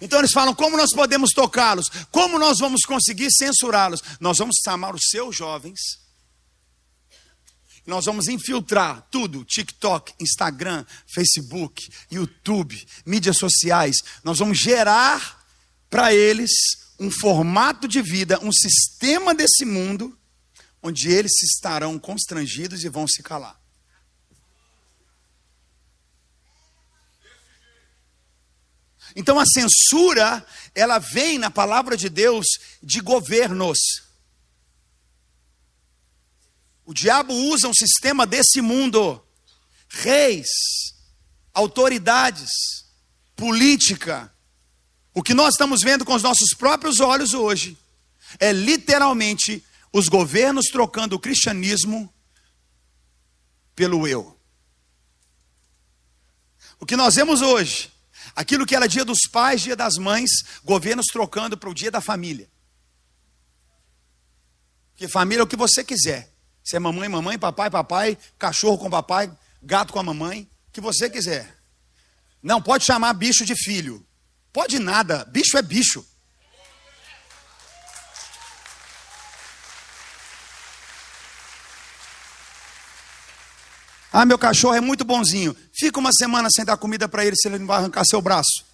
Então 0.00 0.18
eles 0.18 0.32
falam: 0.32 0.54
como 0.54 0.76
nós 0.76 0.92
podemos 0.94 1.30
tocá-los? 1.32 1.90
Como 2.10 2.38
nós 2.38 2.58
vamos 2.58 2.82
conseguir 2.82 3.30
censurá-los? 3.30 4.02
Nós 4.18 4.38
vamos 4.38 4.56
chamar 4.64 4.94
os 4.94 5.02
seus 5.10 5.36
jovens. 5.36 5.78
Nós 7.86 8.06
vamos 8.06 8.28
infiltrar 8.28 9.06
tudo: 9.10 9.44
TikTok, 9.44 10.14
Instagram, 10.18 10.86
Facebook, 11.12 11.90
YouTube, 12.10 12.86
mídias 13.04 13.36
sociais. 13.36 13.96
Nós 14.24 14.38
vamos 14.38 14.58
gerar 14.58 15.44
para 15.90 16.14
eles 16.14 16.50
um 16.98 17.10
formato 17.10 17.86
de 17.86 18.00
vida, 18.00 18.38
um 18.42 18.52
sistema 18.52 19.34
desse 19.34 19.64
mundo, 19.64 20.16
onde 20.82 21.10
eles 21.10 21.42
estarão 21.42 21.98
constrangidos 21.98 22.84
e 22.84 22.88
vão 22.88 23.06
se 23.06 23.22
calar. 23.22 23.59
Então 29.14 29.38
a 29.38 29.44
censura, 29.46 30.44
ela 30.74 30.98
vem 30.98 31.38
na 31.38 31.50
palavra 31.50 31.96
de 31.96 32.08
Deus 32.08 32.46
de 32.82 33.00
governos. 33.00 33.78
O 36.84 36.94
diabo 36.94 37.32
usa 37.32 37.68
um 37.68 37.74
sistema 37.74 38.26
desse 38.26 38.60
mundo, 38.60 39.24
reis, 39.88 40.48
autoridades, 41.52 42.50
política. 43.36 44.32
O 45.14 45.22
que 45.22 45.34
nós 45.34 45.54
estamos 45.54 45.80
vendo 45.82 46.04
com 46.04 46.14
os 46.14 46.22
nossos 46.22 46.50
próprios 46.56 47.00
olhos 47.00 47.34
hoje 47.34 47.76
é 48.38 48.52
literalmente 48.52 49.64
os 49.92 50.08
governos 50.08 50.66
trocando 50.66 51.16
o 51.16 51.20
cristianismo 51.20 52.12
pelo 53.74 54.06
eu. 54.06 54.38
O 56.78 56.86
que 56.86 56.96
nós 56.96 57.14
vemos 57.14 57.42
hoje 57.42 57.89
Aquilo 58.34 58.66
que 58.66 58.76
era 58.76 58.88
dia 58.88 59.04
dos 59.04 59.20
pais, 59.30 59.60
dia 59.60 59.76
das 59.76 59.96
mães, 59.96 60.30
governos 60.64 61.06
trocando 61.06 61.56
para 61.56 61.68
o 61.68 61.74
dia 61.74 61.90
da 61.90 62.00
família. 62.00 62.48
Porque 64.92 65.08
família 65.08 65.42
é 65.42 65.44
o 65.44 65.46
que 65.46 65.56
você 65.56 65.82
quiser. 65.82 66.32
Se 66.62 66.76
é 66.76 66.78
mamãe, 66.78 67.08
mamãe, 67.08 67.38
papai, 67.38 67.70
papai, 67.70 68.18
cachorro 68.38 68.78
com 68.78 68.90
papai, 68.90 69.30
gato 69.62 69.92
com 69.92 69.98
a 69.98 70.02
mamãe, 70.02 70.48
o 70.68 70.72
que 70.72 70.80
você 70.80 71.08
quiser. 71.08 71.56
Não 72.42 72.60
pode 72.60 72.84
chamar 72.84 73.12
bicho 73.14 73.44
de 73.44 73.54
filho. 73.54 74.06
Pode 74.52 74.78
nada, 74.78 75.24
bicho 75.26 75.56
é 75.56 75.62
bicho. 75.62 76.06
Ah, 84.12 84.24
meu 84.24 84.38
cachorro 84.38 84.74
é 84.74 84.80
muito 84.80 85.04
bonzinho. 85.04 85.56
Fica 85.72 86.00
uma 86.00 86.12
semana 86.12 86.48
sem 86.50 86.64
dar 86.64 86.76
comida 86.76 87.08
para 87.08 87.24
ele, 87.24 87.36
se 87.36 87.48
ele 87.48 87.58
não 87.58 87.66
vai 87.66 87.78
arrancar 87.78 88.04
seu 88.04 88.20
braço. 88.20 88.64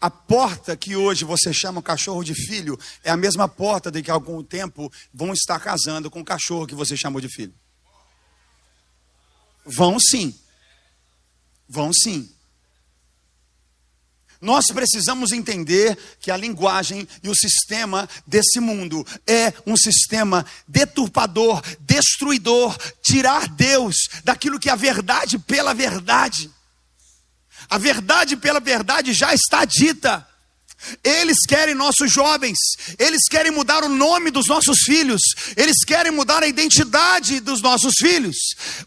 A 0.00 0.10
porta 0.10 0.76
que 0.76 0.94
hoje 0.94 1.24
você 1.24 1.50
chama 1.50 1.80
o 1.80 1.82
cachorro 1.82 2.22
de 2.22 2.34
filho 2.34 2.78
é 3.02 3.10
a 3.10 3.16
mesma 3.16 3.48
porta 3.48 3.90
de 3.90 4.02
que 4.02 4.10
há 4.10 4.14
algum 4.14 4.42
tempo 4.42 4.92
vão 5.12 5.32
estar 5.32 5.58
casando 5.58 6.10
com 6.10 6.20
o 6.20 6.24
cachorro 6.24 6.66
que 6.66 6.74
você 6.74 6.94
chamou 6.94 7.22
de 7.22 7.28
filho. 7.28 7.54
Vão 9.64 9.98
sim. 9.98 10.38
Vão 11.66 11.90
sim. 11.90 12.33
Nós 14.44 14.66
precisamos 14.66 15.32
entender 15.32 15.96
que 16.20 16.30
a 16.30 16.36
linguagem 16.36 17.08
e 17.22 17.30
o 17.30 17.34
sistema 17.34 18.06
desse 18.26 18.60
mundo 18.60 19.04
é 19.26 19.54
um 19.66 19.74
sistema 19.74 20.44
deturpador, 20.68 21.62
destruidor, 21.80 22.76
tirar 23.02 23.48
Deus 23.48 23.96
daquilo 24.22 24.60
que 24.60 24.68
é 24.68 24.72
a 24.72 24.76
verdade 24.76 25.38
pela 25.38 25.72
verdade. 25.72 26.50
A 27.70 27.78
verdade 27.78 28.36
pela 28.36 28.60
verdade 28.60 29.14
já 29.14 29.32
está 29.32 29.64
dita. 29.64 30.28
Eles 31.02 31.38
querem 31.48 31.74
nossos 31.74 32.12
jovens, 32.12 32.58
eles 32.98 33.22
querem 33.30 33.52
mudar 33.52 33.84
o 33.84 33.88
nome 33.88 34.30
dos 34.30 34.46
nossos 34.48 34.80
filhos, 34.80 35.22
eles 35.56 35.84
querem 35.86 36.12
mudar 36.12 36.42
a 36.42 36.48
identidade 36.48 37.40
dos 37.40 37.62
nossos 37.62 37.94
filhos. 37.98 38.36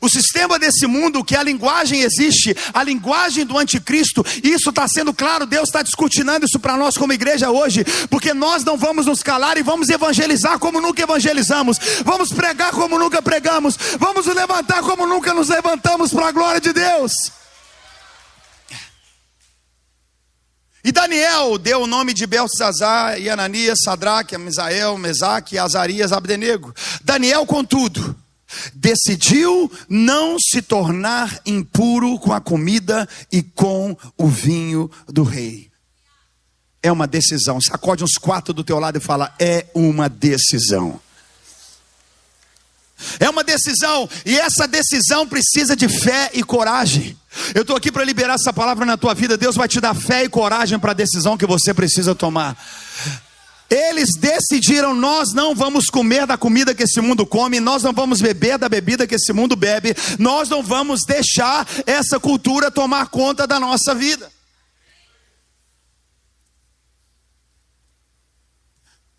O 0.01 0.10
sistema 0.10 0.60
desse 0.60 0.86
mundo, 0.86 1.23
que 1.23 1.36
a 1.36 1.43
linguagem 1.43 2.01
existe, 2.01 2.55
a 2.73 2.83
linguagem 2.83 3.45
do 3.45 3.57
anticristo, 3.57 4.25
isso 4.43 4.69
está 4.69 4.88
sendo 4.88 5.13
claro, 5.13 5.45
Deus 5.45 5.69
está 5.69 5.81
discutindo 5.81 6.27
isso 6.43 6.60
para 6.60 6.75
nós 6.75 6.97
como 6.97 7.13
igreja 7.13 7.49
hoje, 7.49 7.86
porque 8.10 8.33
nós 8.33 8.63
não 8.63 8.77
vamos 8.77 9.05
nos 9.05 9.21
calar 9.21 9.57
e 9.57 9.63
vamos 9.63 9.89
evangelizar 9.89 10.60
como 10.60 10.81
nunca 10.81 11.03
evangelizamos, 11.03 11.79
vamos 12.03 12.29
pregar 12.29 12.71
como 12.71 12.99
nunca 12.99 13.21
pregamos, 13.21 13.77
vamos 13.99 14.25
levantar 14.25 14.81
como 14.81 15.05
nunca 15.05 15.33
nos 15.33 15.47
levantamos 15.47 16.12
para 16.12 16.27
a 16.27 16.31
glória 16.31 16.60
de 16.60 16.73
Deus. 16.73 17.13
E 20.88 20.91
Daniel 20.93 21.58
deu 21.58 21.82
o 21.82 21.86
nome 21.86 22.13
de 22.13 22.26
Belsazar 22.26 23.19
e 23.19 23.30
Ananias, 23.30 23.80
Sadraque, 23.84 24.38
Misael, 24.38 24.97
Mesaque, 24.97 25.58
Azarias, 25.58 26.13
Abdenego. 26.13 26.73
Daniel, 27.04 27.45
contudo, 27.45 28.15
decidiu 28.73 29.69
não 29.89 30.38
se 30.39 30.62
tornar 30.62 31.41
impuro 31.45 32.17
com 32.17 32.32
a 32.32 32.39
comida 32.39 33.06
e 33.30 33.43
com 33.43 33.97
o 34.17 34.30
vinho 34.30 34.89
do 35.10 35.23
rei. 35.23 35.69
É 36.82 36.89
uma 36.89 37.06
decisão. 37.06 37.60
Sacode 37.60 38.06
uns 38.06 38.17
quatro 38.17 38.54
do 38.54 38.63
teu 38.63 38.80
lado 38.80 38.97
e 38.97 39.02
fala: 39.02 39.36
é 39.38 39.65
uma 39.76 40.08
decisão. 40.08 41.02
É 43.19 43.29
uma 43.29 43.43
decisão, 43.43 44.10
e 44.25 44.38
essa 44.38 44.67
decisão 44.67 45.27
precisa 45.27 45.75
de 45.75 45.88
fé 45.88 46.31
e 46.33 46.43
coragem. 46.43 47.17
Eu 47.53 47.62
estou 47.62 47.75
aqui 47.75 47.91
para 47.91 48.03
liberar 48.03 48.33
essa 48.33 48.51
palavra 48.51 48.86
na 48.86 48.97
tua 48.97 49.13
vida. 49.13 49.38
Deus 49.38 49.55
vai 49.55 49.67
te 49.67 49.79
dar 49.79 49.93
fé 49.93 50.23
e 50.23 50.29
coragem 50.29 50.79
para 50.79 50.91
a 50.91 50.95
decisão 50.95 51.38
que 51.38 51.45
você 51.45 51.73
precisa 51.73 52.15
tomar. 52.15 52.57
Eles 53.69 54.10
decidiram: 54.17 54.93
nós 54.95 55.33
não 55.33 55.53
vamos 55.53 55.86
comer 55.86 56.25
da 56.25 56.38
comida 56.38 56.73
que 56.73 56.83
esse 56.83 57.01
mundo 57.01 57.25
come, 57.25 57.60
nós 57.60 57.83
não 57.83 57.93
vamos 57.93 58.21
beber 58.21 58.57
da 58.57 58.69
bebida 58.69 59.05
que 59.05 59.15
esse 59.15 59.33
mundo 59.33 59.55
bebe, 59.55 59.95
nós 60.17 60.49
não 60.49 60.63
vamos 60.63 61.01
deixar 61.05 61.67
essa 61.86 62.19
cultura 62.19 62.71
tomar 62.71 63.07
conta 63.07 63.45
da 63.45 63.60
nossa 63.60 63.93
vida. 63.93 64.31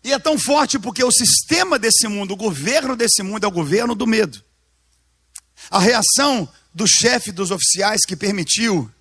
E 0.09 0.11
é 0.11 0.17
tão 0.17 0.39
forte 0.39 0.79
porque 0.79 1.03
o 1.03 1.11
sistema 1.11 1.77
desse 1.77 2.07
mundo, 2.07 2.31
o 2.31 2.35
governo 2.35 2.95
desse 2.95 3.21
mundo 3.21 3.43
é 3.43 3.47
o 3.47 3.51
governo 3.51 3.93
do 3.93 4.07
medo. 4.07 4.43
A 5.69 5.77
reação 5.77 6.49
do 6.73 6.87
chefe 6.87 7.31
dos 7.31 7.51
oficiais 7.51 8.01
que 8.07 8.15
permitiu, 8.15 8.91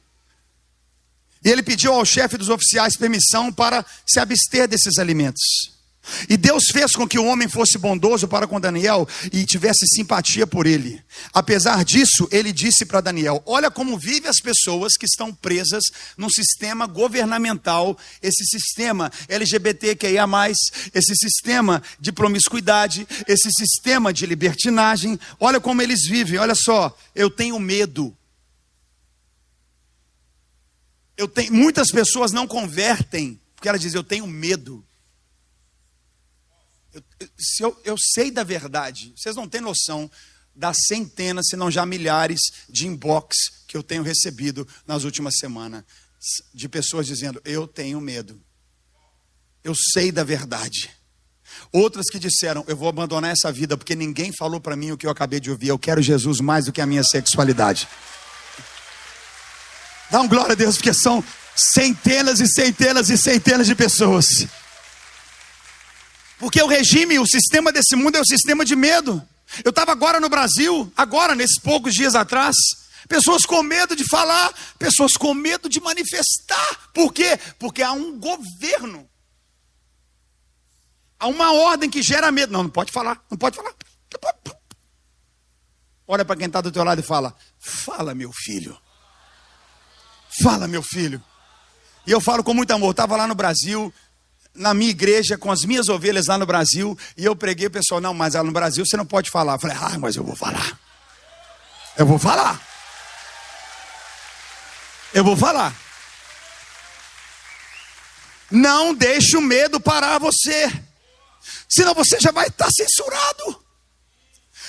e 1.42 1.49
ele 1.49 1.62
pediu 1.62 1.94
ao 1.94 2.05
chefe 2.05 2.37
dos 2.37 2.51
oficiais 2.51 2.94
permissão 2.94 3.51
para 3.51 3.87
se 4.07 4.21
abster 4.21 4.68
desses 4.68 4.99
alimentos. 4.99 5.77
E 6.29 6.37
Deus 6.37 6.64
fez 6.73 6.92
com 6.92 7.07
que 7.07 7.18
o 7.18 7.25
homem 7.25 7.49
fosse 7.49 7.79
bondoso 7.79 8.29
para 8.29 8.47
com 8.47 8.61
Daniel 8.61 9.07
e 9.33 9.44
tivesse 9.44 9.87
simpatia 9.87 10.47
por 10.47 10.66
ele. 10.66 11.03
Apesar 11.33 11.85
disso, 11.85 12.29
ele 12.31 12.53
disse 12.53 12.85
para 12.85 13.01
Daniel: 13.01 13.42
Olha 13.47 13.71
como 13.71 13.99
vivem 13.99 14.29
as 14.29 14.40
pessoas 14.40 14.94
que 14.94 15.07
estão 15.07 15.33
presas 15.33 15.85
num 16.16 16.29
sistema 16.29 16.87
governamental, 16.87 17.97
esse 18.23 18.44
sistema 18.44 19.11
LGBTQIA, 19.29 20.27
esse 20.94 21.14
sistema 21.16 21.83
de 21.99 22.12
promiscuidade, 22.12 23.07
esse 23.27 23.51
sistema 23.51 24.12
de 24.12 24.27
libertinagem. 24.27 25.18
Olha 25.38 25.61
como 25.61 25.83
eles 25.83 26.07
vivem. 26.07 26.38
Olha 26.38 26.55
só, 26.55 26.97
eu 27.14 27.31
tenho 27.31 27.59
medo. 27.59 28.16
Eu 31.16 31.27
tenho, 31.27 31.53
muitas 31.53 31.90
pessoas 31.90 32.31
não 32.31 32.47
convertem, 32.47 33.40
porque 33.57 33.68
elas 33.68 33.81
dizem: 33.81 33.99
Eu 33.99 34.05
tenho 34.05 34.27
medo. 34.27 34.85
Eu, 36.92 37.03
se 37.38 37.62
eu, 37.62 37.81
eu 37.85 37.96
sei 38.14 38.31
da 38.31 38.42
verdade, 38.42 39.12
vocês 39.16 39.37
não 39.37 39.48
têm 39.48 39.61
noção 39.61 40.11
das 40.55 40.77
centenas, 40.88 41.46
se 41.48 41.57
não 41.57 41.70
já 41.70 41.87
milhares 41.87 42.40
de 42.68 42.87
inbox 42.87 43.37
que 43.68 43.77
eu 43.77 43.83
tenho 43.83 44.03
recebido 44.03 44.66
nas 44.87 45.05
últimas 45.05 45.35
semanas, 45.38 45.85
de 46.53 46.68
pessoas 46.68 47.07
dizendo: 47.07 47.40
Eu 47.44 47.66
tenho 47.66 48.01
medo, 48.01 48.40
eu 49.62 49.74
sei 49.92 50.11
da 50.11 50.24
verdade. 50.24 50.90
Outras 51.72 52.07
que 52.11 52.18
disseram: 52.18 52.64
Eu 52.66 52.77
vou 52.77 52.88
abandonar 52.88 53.33
essa 53.33 53.53
vida 53.53 53.77
porque 53.77 53.94
ninguém 53.94 54.33
falou 54.33 54.61
para 54.61 54.77
mim 54.77 54.90
o 54.90 54.96
que 54.96 55.07
eu 55.07 55.11
acabei 55.11 55.38
de 55.40 55.51
ouvir. 55.51 55.68
Eu 55.68 55.79
quero 55.79 56.03
Jesus 56.03 56.40
mais 56.40 56.66
do 56.66 56.72
que 56.72 56.81
a 56.81 56.87
minha 56.87 57.05
sexualidade. 57.05 57.88
Dá 60.11 60.20
um 60.20 60.29
glória 60.29 60.53
a 60.53 60.57
Deus, 60.57 60.77
porque 60.77 60.94
são 60.94 61.22
centenas 61.55 62.40
e 62.40 62.48
centenas 62.48 63.11
e 63.11 63.18
centenas 63.18 63.66
de 63.66 63.74
pessoas. 63.74 64.27
Porque 66.38 66.62
o 66.62 66.66
regime, 66.66 67.18
o 67.18 67.27
sistema 67.27 67.72
desse 67.72 67.96
mundo 67.96 68.16
é 68.16 68.20
o 68.20 68.27
sistema 68.27 68.64
de 68.64 68.77
medo. 68.77 69.22
Eu 69.64 69.70
estava 69.70 69.92
agora 69.92 70.20
no 70.20 70.29
Brasil, 70.29 70.92
agora, 70.96 71.35
nesses 71.35 71.59
poucos 71.59 71.94
dias 71.94 72.14
atrás. 72.14 72.55
Pessoas 73.09 73.44
com 73.44 73.62
medo 73.62 73.96
de 73.96 74.05
falar, 74.09 74.53
pessoas 74.79 75.14
com 75.14 75.33
medo 75.35 75.68
de 75.68 75.81
manifestar. 75.81 76.90
Por 76.92 77.12
quê? 77.12 77.38
Porque 77.59 77.83
há 77.83 77.92
um 77.92 78.18
governo 78.18 79.09
Há 81.18 81.27
uma 81.27 81.53
ordem 81.53 81.90
que 81.90 82.03
gera 82.03 82.31
medo. 82.31 82.53
Não, 82.53 82.62
não 82.62 82.70
pode 82.70 82.92
falar, 82.92 83.20
não 83.31 83.37
pode 83.37 83.57
falar. 83.57 83.74
Olha 86.07 86.24
para 86.24 86.37
quem 86.37 86.46
está 86.46 86.61
do 86.61 86.70
teu 86.70 86.85
lado 86.85 87.01
e 87.01 87.05
fala: 87.05 87.35
Fala, 87.59 88.14
meu 88.14 88.33
filho. 88.33 88.79
Fala, 90.42 90.68
meu 90.68 90.83
filho. 90.83 91.22
E 92.07 92.12
eu 92.12 92.20
falo 92.20 92.44
com 92.44 92.55
muito 92.55 92.70
amor. 92.70 92.92
Estava 92.92 93.16
lá 93.16 93.27
no 93.27 93.35
Brasil, 93.35 93.92
na 94.54 94.74
minha 94.74 94.90
igreja, 94.90 95.38
com 95.38 95.50
as 95.50 95.64
minhas 95.64 95.88
ovelhas 95.88 96.26
lá 96.26 96.37
no 96.37 96.46
Brasil, 96.46 96.98
e 97.16 97.24
eu 97.24 97.37
preguei, 97.37 97.66
o 97.66 97.70
pessoal, 97.70 98.00
não, 98.00 98.12
mas 98.12 98.34
lá 98.34 98.42
no 98.42 98.52
Brasil 98.52 98.84
você 98.84 98.96
não 98.96 99.06
pode 99.06 99.30
falar. 99.30 99.54
Eu 99.54 99.61
falei, 99.61 99.76
ah, 99.80 99.98
mas 99.98 100.16
eu 100.16 100.24
vou 100.24 100.37
falar. 100.37 100.78
Eu 101.96 102.06
vou 102.06 102.18
falar. 102.18 102.61
Eu 105.12 105.24
vou 105.24 105.37
falar. 105.37 105.74
Não 108.50 108.94
deixe 108.94 109.37
o 109.37 109.42
medo 109.42 109.80
parar 109.80 110.18
você. 110.18 110.70
Senão 111.68 111.94
você 111.94 112.18
já 112.20 112.30
vai 112.30 112.46
estar 112.48 112.70
censurado. 112.70 113.64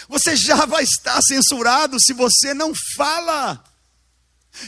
Você 0.08 0.36
já 0.36 0.66
vai 0.66 0.84
estar 0.84 1.22
censurado 1.22 1.98
se 2.00 2.14
você 2.14 2.54
não 2.54 2.74
fala. 2.96 3.64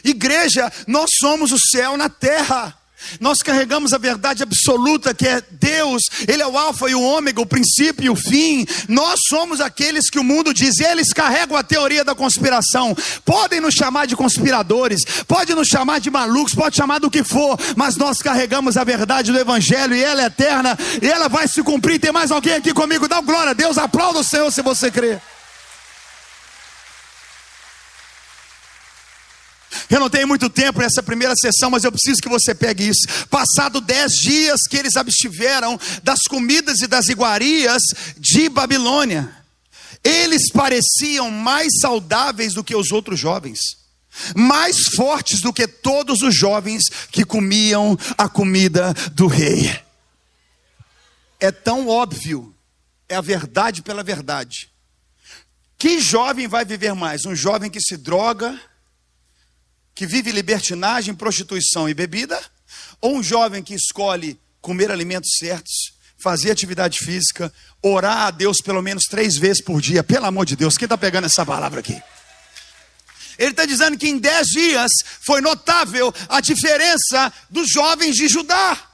Igreja, 0.03 0.71
nós 0.87 1.09
somos 1.19 1.51
o 1.51 1.59
céu 1.59 1.97
na 1.97 2.09
terra. 2.09 2.77
Nós 3.19 3.39
carregamos 3.39 3.93
a 3.93 3.97
verdade 3.97 4.43
absoluta 4.43 5.13
que 5.13 5.27
é 5.27 5.41
Deus, 5.51 6.03
Ele 6.27 6.41
é 6.41 6.47
o 6.47 6.57
Alfa 6.57 6.89
e 6.89 6.95
o 6.95 7.01
Ômega, 7.01 7.41
o 7.41 7.45
princípio 7.45 8.05
e 8.05 8.09
o 8.09 8.15
fim. 8.15 8.65
Nós 8.87 9.19
somos 9.27 9.61
aqueles 9.61 10.09
que 10.09 10.19
o 10.19 10.23
mundo 10.23 10.53
diz, 10.53 10.79
eles 10.79 11.13
carregam 11.13 11.57
a 11.57 11.63
teoria 11.63 12.03
da 12.03 12.15
conspiração. 12.15 12.95
Podem 13.25 13.59
nos 13.59 13.73
chamar 13.73 14.07
de 14.07 14.15
conspiradores, 14.15 15.03
podem 15.27 15.55
nos 15.55 15.67
chamar 15.67 15.99
de 15.99 16.09
malucos, 16.09 16.55
pode 16.55 16.75
chamar 16.75 16.99
do 16.99 17.11
que 17.11 17.23
for, 17.23 17.57
mas 17.75 17.95
nós 17.95 18.21
carregamos 18.21 18.77
a 18.77 18.83
verdade 18.83 19.31
do 19.31 19.39
Evangelho 19.39 19.95
e 19.95 20.03
ela 20.03 20.23
é 20.23 20.25
eterna 20.25 20.77
e 21.01 21.07
ela 21.07 21.27
vai 21.27 21.47
se 21.47 21.61
cumprir. 21.63 21.99
Tem 21.99 22.11
mais 22.11 22.31
alguém 22.31 22.53
aqui 22.53 22.73
comigo? 22.73 23.07
Dá 23.07 23.21
glória 23.21 23.51
a 23.51 23.53
Deus, 23.53 23.77
aplauda 23.77 24.19
o 24.19 24.23
Senhor 24.23 24.51
se 24.51 24.61
você 24.61 24.89
crê. 24.91 25.19
Eu 29.91 29.99
não 29.99 30.09
tenho 30.09 30.25
muito 30.25 30.49
tempo 30.49 30.79
nessa 30.79 31.03
primeira 31.03 31.35
sessão, 31.35 31.69
mas 31.69 31.83
eu 31.83 31.91
preciso 31.91 32.21
que 32.21 32.29
você 32.29 32.55
pegue 32.55 32.87
isso. 32.87 33.27
Passado 33.29 33.81
dez 33.81 34.13
dias 34.13 34.61
que 34.69 34.77
eles 34.77 34.95
abstiveram 34.95 35.77
das 36.01 36.21
comidas 36.21 36.79
e 36.79 36.87
das 36.87 37.09
iguarias 37.09 37.81
de 38.17 38.47
Babilônia, 38.47 39.35
eles 40.01 40.49
pareciam 40.49 41.29
mais 41.29 41.73
saudáveis 41.81 42.53
do 42.53 42.63
que 42.63 42.73
os 42.73 42.93
outros 42.93 43.19
jovens, 43.19 43.59
mais 44.33 44.77
fortes 44.95 45.41
do 45.41 45.51
que 45.51 45.67
todos 45.67 46.21
os 46.21 46.33
jovens 46.33 46.83
que 47.11 47.25
comiam 47.25 47.97
a 48.17 48.29
comida 48.29 48.93
do 49.11 49.27
rei. 49.27 49.77
É 51.37 51.51
tão 51.51 51.89
óbvio, 51.89 52.55
é 53.09 53.15
a 53.15 53.21
verdade 53.21 53.81
pela 53.81 54.03
verdade. 54.03 54.69
Que 55.77 55.99
jovem 55.99 56.47
vai 56.47 56.63
viver 56.63 56.93
mais? 56.93 57.25
Um 57.25 57.35
jovem 57.35 57.69
que 57.69 57.81
se 57.81 57.97
droga, 57.97 58.57
que 59.93 60.07
vive 60.07 60.31
libertinagem, 60.31 61.13
prostituição 61.13 61.87
e 61.89 61.93
bebida, 61.93 62.39
ou 62.99 63.17
um 63.17 63.23
jovem 63.23 63.63
que 63.63 63.73
escolhe 63.73 64.39
comer 64.61 64.91
alimentos 64.91 65.31
certos, 65.37 65.93
fazer 66.17 66.51
atividade 66.51 66.99
física, 66.99 67.51
orar 67.81 68.27
a 68.27 68.31
Deus 68.31 68.57
pelo 68.61 68.81
menos 68.81 69.03
três 69.05 69.37
vezes 69.37 69.63
por 69.63 69.81
dia, 69.81 70.03
pelo 70.03 70.25
amor 70.25 70.45
de 70.45 70.55
Deus, 70.55 70.77
quem 70.77 70.85
está 70.85 70.97
pegando 70.97 71.25
essa 71.25 71.45
palavra 71.45 71.79
aqui? 71.79 72.01
Ele 73.37 73.51
está 73.51 73.65
dizendo 73.65 73.97
que 73.97 74.07
em 74.07 74.19
dez 74.19 74.47
dias 74.49 74.91
foi 75.21 75.41
notável 75.41 76.13
a 76.29 76.39
diferença 76.41 77.33
dos 77.49 77.69
jovens 77.69 78.15
de 78.15 78.27
Judá. 78.27 78.87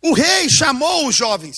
O 0.00 0.12
rei 0.12 0.48
chamou 0.48 1.08
os 1.08 1.16
jovens 1.16 1.56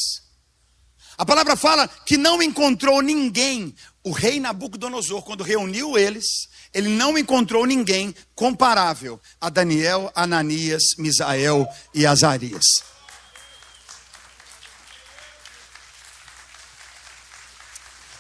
a 1.21 1.27
palavra 1.27 1.55
fala 1.55 1.87
que 1.87 2.17
não 2.17 2.43
encontrou 2.43 3.03
ninguém. 3.03 3.75
O 4.03 4.11
rei 4.11 4.41
Nabucodonosor, 4.41 5.21
quando 5.23 5.45
reuniu 5.45 5.99
eles, 5.99 6.25
ele 6.73 6.89
não 6.89 7.19
encontrou 7.19 7.67
ninguém 7.67 8.15
comparável 8.35 9.21
a 9.39 9.51
Daniel, 9.51 10.11
Ananias, 10.15 10.83
Misael 10.97 11.69
e 11.93 12.07
Azarias. 12.07 12.65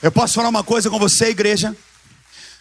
Eu 0.02 0.12
posso 0.12 0.34
falar 0.34 0.50
uma 0.50 0.62
coisa 0.62 0.90
com 0.90 0.98
você, 0.98 1.30
igreja? 1.30 1.74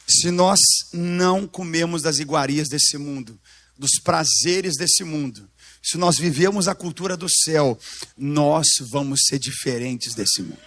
Se 0.07 0.31
nós 0.31 0.59
não 0.93 1.45
comemos 1.45 2.01
das 2.01 2.17
iguarias 2.17 2.69
desse 2.69 2.97
mundo, 2.97 3.37
dos 3.77 3.99
prazeres 4.01 4.77
desse 4.77 5.03
mundo, 5.03 5.49
se 5.81 5.97
nós 5.97 6.17
vivemos 6.17 6.67
a 6.67 6.75
cultura 6.75 7.15
do 7.15 7.27
céu, 7.29 7.77
nós 8.17 8.67
vamos 8.91 9.21
ser 9.27 9.39
diferentes 9.39 10.13
desse 10.13 10.41
mundo. 10.41 10.59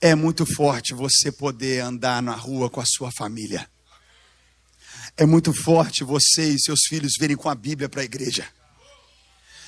É 0.00 0.14
muito 0.14 0.44
forte 0.44 0.92
você 0.94 1.30
poder 1.30 1.80
andar 1.80 2.20
na 2.20 2.34
rua 2.34 2.68
com 2.68 2.80
a 2.80 2.84
sua 2.84 3.10
família. 3.16 3.70
É 5.16 5.24
muito 5.24 5.52
forte 5.52 6.02
você 6.02 6.48
e 6.48 6.60
seus 6.60 6.80
filhos 6.88 7.12
virem 7.18 7.36
com 7.36 7.48
a 7.48 7.54
Bíblia 7.54 7.88
para 7.88 8.00
a 8.00 8.04
igreja. 8.04 8.46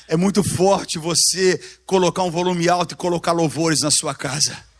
É 0.08 0.16
muito 0.16 0.42
forte 0.42 0.98
você 0.98 1.58
colocar 1.86 2.24
um 2.24 2.30
volume 2.30 2.68
alto 2.68 2.94
e 2.94 2.96
colocar 2.96 3.32
louvores 3.32 3.80
na 3.80 3.90
sua 3.90 4.14
casa. 4.14 4.73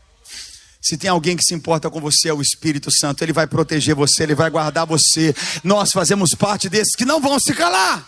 Se 0.85 0.99
tem 0.99 1.09
alguém 1.09 1.35
que 1.35 1.43
se 1.43 1.55
importa 1.55 1.89
com 1.89 1.99
você, 1.99 2.29
é 2.29 2.35
o 2.35 2.43
Espírito 2.43 2.91
Santo. 2.93 3.25
Ele 3.25 3.33
vai 3.33 3.47
proteger 3.47 3.95
você, 3.95 4.23
ele 4.23 4.35
vai 4.35 4.51
guardar 4.51 4.87
você. 4.87 5.35
Nós 5.65 5.91
fazemos 5.91 6.35
parte 6.39 6.69
desses 6.69 6.95
que 6.95 7.07
não 7.07 7.23
vão 7.23 7.41
se 7.41 7.55
calar. 7.55 8.07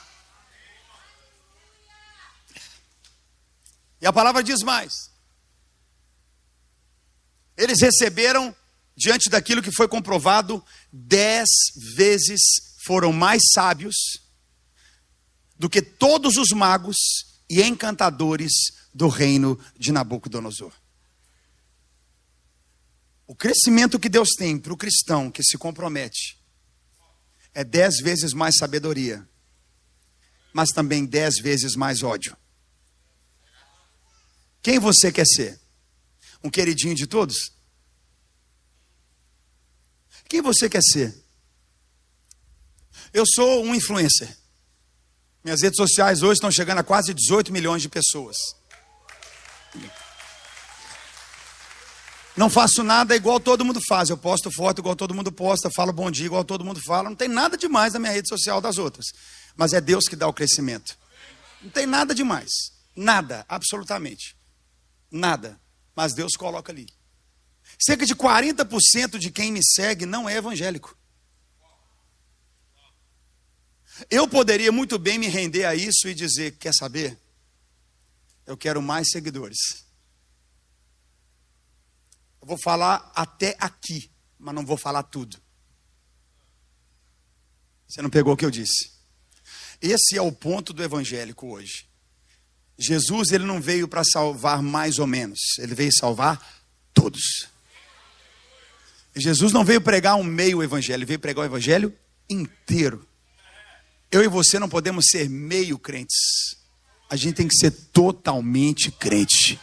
E 3.98 4.06
a 4.06 4.12
palavra 4.12 4.42
diz 4.42 4.62
mais. 4.62 4.92
Eles 7.56 7.80
receberam, 7.80 8.54
diante 8.94 9.30
daquilo 9.30 9.62
que 9.62 9.72
foi 9.72 9.88
comprovado, 9.88 10.62
dez 10.92 11.48
vezes 11.96 12.40
foram 12.84 13.10
mais 13.10 13.40
sábios 13.54 13.96
do 15.58 15.70
que 15.70 15.80
todos 15.80 16.36
os 16.36 16.50
magos 16.50 16.98
e 17.48 17.62
encantadores 17.62 18.52
do 18.92 19.08
reino 19.08 19.58
de 19.78 19.92
Nabucodonosor. 19.92 20.72
O 23.26 23.34
crescimento 23.34 23.98
que 23.98 24.08
Deus 24.08 24.30
tem 24.38 24.58
para 24.58 24.72
o 24.72 24.76
cristão 24.76 25.30
que 25.30 25.42
se 25.42 25.58
compromete 25.58 26.38
é 27.52 27.64
dez 27.64 27.96
vezes 27.98 28.32
mais 28.32 28.56
sabedoria, 28.56 29.28
mas 30.52 30.68
também 30.70 31.04
dez 31.04 31.38
vezes 31.38 31.74
mais 31.74 32.02
ódio. 32.02 32.36
Quem 34.62 34.78
você 34.78 35.10
quer 35.10 35.26
ser? 35.26 35.60
Um 36.42 36.50
queridinho 36.50 36.94
de 36.94 37.06
todos? 37.06 37.52
Quem 40.28 40.40
você 40.40 40.68
quer 40.68 40.82
ser? 40.82 41.24
Eu 43.12 43.24
sou 43.26 43.64
um 43.64 43.74
influencer. 43.74 44.36
Minhas 45.42 45.62
redes 45.62 45.76
sociais 45.76 46.22
hoje 46.22 46.34
estão 46.34 46.50
chegando 46.50 46.78
a 46.78 46.84
quase 46.84 47.14
18 47.14 47.52
milhões 47.52 47.82
de 47.82 47.88
pessoas. 47.88 48.36
Não 52.36 52.50
faço 52.50 52.82
nada 52.82 53.16
igual 53.16 53.40
todo 53.40 53.64
mundo 53.64 53.80
faz. 53.88 54.10
Eu 54.10 54.18
posto 54.18 54.50
foto 54.50 54.80
igual 54.80 54.94
todo 54.94 55.14
mundo 55.14 55.32
posta, 55.32 55.70
falo 55.74 55.92
bom 55.92 56.10
dia 56.10 56.26
igual 56.26 56.44
todo 56.44 56.64
mundo 56.64 56.80
fala. 56.84 57.08
Não 57.08 57.16
tem 57.16 57.28
nada 57.28 57.56
demais 57.56 57.94
na 57.94 57.98
minha 57.98 58.12
rede 58.12 58.28
social 58.28 58.60
das 58.60 58.76
outras. 58.76 59.06
Mas 59.56 59.72
é 59.72 59.80
Deus 59.80 60.06
que 60.06 60.14
dá 60.14 60.28
o 60.28 60.34
crescimento. 60.34 60.98
Não 61.62 61.70
tem 61.70 61.86
nada 61.86 62.14
demais. 62.14 62.50
Nada, 62.94 63.46
absolutamente. 63.48 64.36
Nada. 65.10 65.58
Mas 65.94 66.12
Deus 66.12 66.32
coloca 66.36 66.70
ali. 66.70 66.86
Cerca 67.78 68.04
de 68.04 68.14
40% 68.14 69.18
de 69.18 69.30
quem 69.30 69.50
me 69.50 69.60
segue 69.62 70.04
não 70.04 70.28
é 70.28 70.36
evangélico. 70.36 70.96
Eu 74.10 74.28
poderia 74.28 74.70
muito 74.70 74.98
bem 74.98 75.18
me 75.18 75.26
render 75.26 75.64
a 75.64 75.74
isso 75.74 76.06
e 76.06 76.14
dizer: 76.14 76.58
quer 76.58 76.74
saber? 76.74 77.18
Eu 78.46 78.56
quero 78.56 78.82
mais 78.82 79.10
seguidores. 79.10 79.85
Eu 82.46 82.50
vou 82.50 82.58
falar 82.58 83.10
até 83.12 83.56
aqui, 83.58 84.08
mas 84.38 84.54
não 84.54 84.64
vou 84.64 84.76
falar 84.76 85.02
tudo. 85.02 85.36
Você 87.88 88.00
não 88.00 88.08
pegou 88.08 88.34
o 88.34 88.36
que 88.36 88.44
eu 88.44 88.52
disse. 88.52 88.92
Esse 89.82 90.16
é 90.16 90.22
o 90.22 90.30
ponto 90.30 90.72
do 90.72 90.80
evangélico 90.80 91.48
hoje. 91.48 91.88
Jesus 92.78 93.32
ele 93.32 93.42
não 93.42 93.60
veio 93.60 93.88
para 93.88 94.04
salvar 94.04 94.62
mais 94.62 95.00
ou 95.00 95.08
menos, 95.08 95.40
ele 95.58 95.74
veio 95.74 95.90
salvar 95.92 96.40
todos. 96.94 97.48
Jesus 99.16 99.52
não 99.52 99.64
veio 99.64 99.80
pregar 99.80 100.14
um 100.14 100.22
meio 100.22 100.62
evangelho, 100.62 100.98
ele 100.98 101.04
veio 101.04 101.18
pregar 101.18 101.42
o 101.42 101.46
evangelho 101.46 101.92
inteiro. 102.30 103.04
Eu 104.08 104.22
e 104.22 104.28
você 104.28 104.60
não 104.60 104.68
podemos 104.68 105.06
ser 105.10 105.28
meio 105.28 105.80
crentes. 105.80 106.56
A 107.10 107.16
gente 107.16 107.34
tem 107.34 107.48
que 107.48 107.56
ser 107.56 107.72
totalmente 107.72 108.92
crente. 108.92 109.58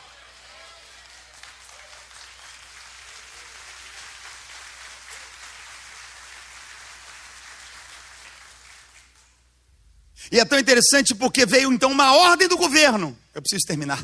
E 10.34 10.40
é 10.40 10.44
tão 10.44 10.58
interessante 10.58 11.14
porque 11.14 11.46
veio 11.46 11.72
então 11.72 11.92
uma 11.92 12.12
ordem 12.16 12.48
do 12.48 12.58
governo. 12.58 13.16
Eu 13.36 13.42
preciso 13.44 13.68
terminar. 13.68 14.04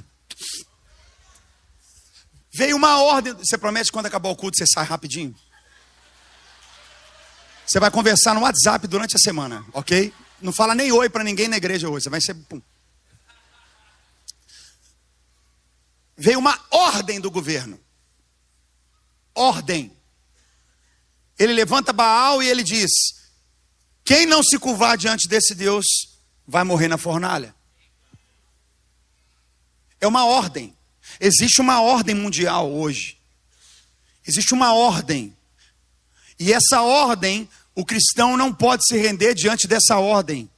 Veio 2.54 2.76
uma 2.76 3.02
ordem. 3.02 3.34
Você 3.34 3.58
promete 3.58 3.92
quando 3.92 4.06
acabar 4.06 4.30
o 4.30 4.36
culto 4.36 4.56
você 4.56 4.68
sai 4.68 4.86
rapidinho? 4.86 5.36
Você 7.66 7.80
vai 7.80 7.90
conversar 7.90 8.36
no 8.36 8.42
WhatsApp 8.42 8.88
durante 8.88 9.16
a 9.16 9.20
semana, 9.20 9.66
ok? 9.74 10.14
Não 10.40 10.54
fala 10.54 10.76
nem 10.76 10.92
oi 10.92 11.10
para 11.10 11.24
ninguém 11.24 11.48
na 11.48 11.58
igreja 11.58 11.90
hoje. 11.90 12.04
Você 12.04 12.12
vai 12.12 12.22
ser. 12.22 12.36
Pum. 12.36 12.62
Veio 16.16 16.38
uma 16.38 16.64
ordem 16.70 17.20
do 17.20 17.32
governo. 17.32 17.80
Ordem. 19.34 19.92
Ele 21.40 21.54
levanta 21.54 21.92
Baal 21.92 22.44
e 22.44 22.48
ele 22.48 22.62
diz: 22.62 22.92
Quem 24.06 24.28
não 24.28 24.44
se 24.44 24.60
curvar 24.60 24.96
diante 24.96 25.28
desse 25.28 25.56
Deus 25.56 26.10
vai 26.50 26.64
morrer 26.64 26.88
na 26.88 26.98
fornalha. 26.98 27.54
É 30.02 30.08
uma 30.08 30.26
ordem. 30.26 30.76
Existe 31.20 31.62
uma 31.62 31.80
ordem 31.80 32.16
mundial 32.16 32.72
hoje. 32.72 33.18
Existe 34.28 34.56
uma 34.56 34.74
ordem. 34.74 35.36
E 36.40 36.52
essa 36.52 36.82
ordem, 36.82 37.48
o 37.76 37.86
cristão 37.86 38.36
não 38.36 38.52
pode 38.52 38.84
se 38.88 38.98
render 38.98 39.36
diante 39.36 39.68
dessa 39.68 40.00
ordem. 40.00 40.50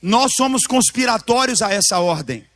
Nós 0.00 0.32
somos 0.34 0.62
conspiratórios 0.62 1.60
a 1.60 1.70
essa 1.70 1.98
ordem. 1.98 2.48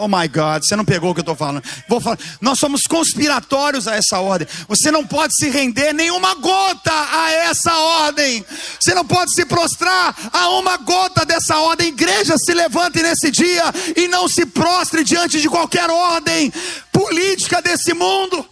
Oh 0.00 0.06
my 0.06 0.28
God, 0.28 0.62
você 0.62 0.76
não 0.76 0.84
pegou 0.84 1.10
o 1.10 1.14
que 1.14 1.18
eu 1.18 1.22
estou 1.22 1.34
falando. 1.34 1.60
Vou 1.88 2.00
falar. 2.00 2.16
Nós 2.40 2.60
somos 2.60 2.82
conspiratórios 2.82 3.88
a 3.88 3.96
essa 3.96 4.20
ordem. 4.20 4.46
Você 4.68 4.92
não 4.92 5.04
pode 5.04 5.34
se 5.34 5.50
render 5.50 5.92
nenhuma 5.92 6.36
gota 6.36 6.92
a 6.92 7.32
essa 7.32 7.76
ordem. 7.76 8.46
Você 8.80 8.94
não 8.94 9.04
pode 9.04 9.34
se 9.34 9.44
prostrar 9.44 10.14
a 10.32 10.50
uma 10.50 10.76
gota 10.76 11.26
dessa 11.26 11.58
ordem. 11.58 11.88
Igreja, 11.88 12.36
se 12.38 12.54
levante 12.54 13.02
nesse 13.02 13.28
dia 13.32 13.64
e 13.96 14.06
não 14.06 14.28
se 14.28 14.46
prostre 14.46 15.02
diante 15.02 15.40
de 15.40 15.48
qualquer 15.48 15.90
ordem 15.90 16.52
política 16.92 17.60
desse 17.60 17.92
mundo. 17.92 18.48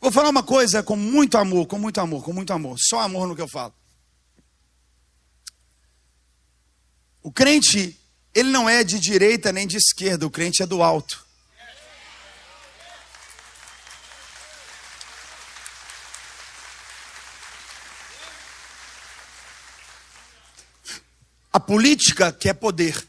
Vou 0.00 0.10
falar 0.10 0.30
uma 0.30 0.42
coisa 0.42 0.82
com 0.82 0.96
muito 0.96 1.38
amor, 1.38 1.68
com 1.68 1.78
muito 1.78 2.00
amor, 2.00 2.24
com 2.24 2.32
muito 2.32 2.52
amor. 2.52 2.76
Só 2.76 2.98
amor 2.98 3.28
no 3.28 3.36
que 3.36 3.42
eu 3.42 3.48
falo. 3.48 3.72
O 7.22 7.30
crente 7.30 7.96
ele 8.36 8.50
não 8.50 8.68
é 8.68 8.84
de 8.84 9.00
direita 9.00 9.50
nem 9.50 9.66
de 9.66 9.78
esquerda, 9.78 10.26
o 10.26 10.30
crente 10.30 10.62
é 10.62 10.66
do 10.66 10.82
alto. 10.82 11.26
A 21.50 21.58
política 21.58 22.30
quer 22.30 22.52
poder. 22.52 23.08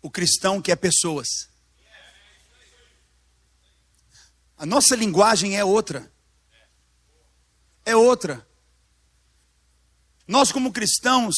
O 0.00 0.08
cristão 0.08 0.62
quer 0.62 0.76
pessoas. 0.76 1.26
A 4.56 4.64
nossa 4.64 4.94
linguagem 4.94 5.58
é 5.58 5.64
outra. 5.64 6.08
É 7.84 7.96
outra. 7.96 8.46
Nós, 10.28 10.52
como 10.52 10.72
cristãos, 10.72 11.34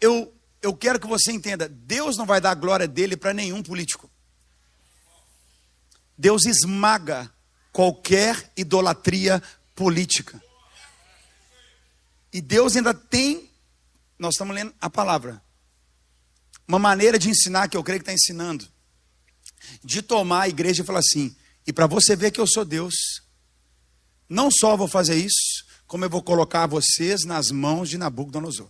eu 0.00 0.34
eu 0.62 0.74
quero 0.74 1.00
que 1.00 1.06
você 1.06 1.32
entenda: 1.32 1.68
Deus 1.68 2.16
não 2.16 2.26
vai 2.26 2.40
dar 2.40 2.50
a 2.50 2.54
glória 2.54 2.88
dele 2.88 3.16
para 3.16 3.34
nenhum 3.34 3.62
político. 3.62 4.10
Deus 6.16 6.44
esmaga 6.46 7.32
qualquer 7.72 8.52
idolatria 8.56 9.42
política. 9.74 10.42
E 12.32 12.40
Deus 12.40 12.76
ainda 12.76 12.92
tem, 12.92 13.48
nós 14.18 14.34
estamos 14.34 14.54
lendo 14.54 14.74
a 14.80 14.90
palavra, 14.90 15.40
uma 16.66 16.78
maneira 16.78 17.18
de 17.18 17.30
ensinar 17.30 17.68
que 17.68 17.76
eu 17.76 17.84
creio 17.84 18.00
que 18.00 18.10
está 18.10 18.12
ensinando, 18.12 18.68
de 19.82 20.02
tomar 20.02 20.42
a 20.42 20.48
igreja 20.48 20.82
e 20.82 20.86
falar 20.86 20.98
assim: 20.98 21.34
e 21.66 21.72
para 21.72 21.86
você 21.86 22.16
ver 22.16 22.30
que 22.30 22.40
eu 22.40 22.46
sou 22.46 22.64
Deus, 22.64 22.94
não 24.28 24.50
só 24.50 24.76
vou 24.76 24.88
fazer 24.88 25.16
isso, 25.16 25.64
como 25.86 26.04
eu 26.04 26.10
vou 26.10 26.22
colocar 26.22 26.66
vocês 26.66 27.24
nas 27.24 27.50
mãos 27.50 27.88
de 27.88 27.96
Nabucodonosor. 27.96 28.68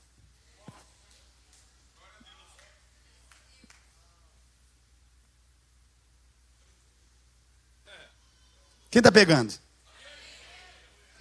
Quem 8.91 9.01
está 9.01 9.13
pegando? 9.13 9.55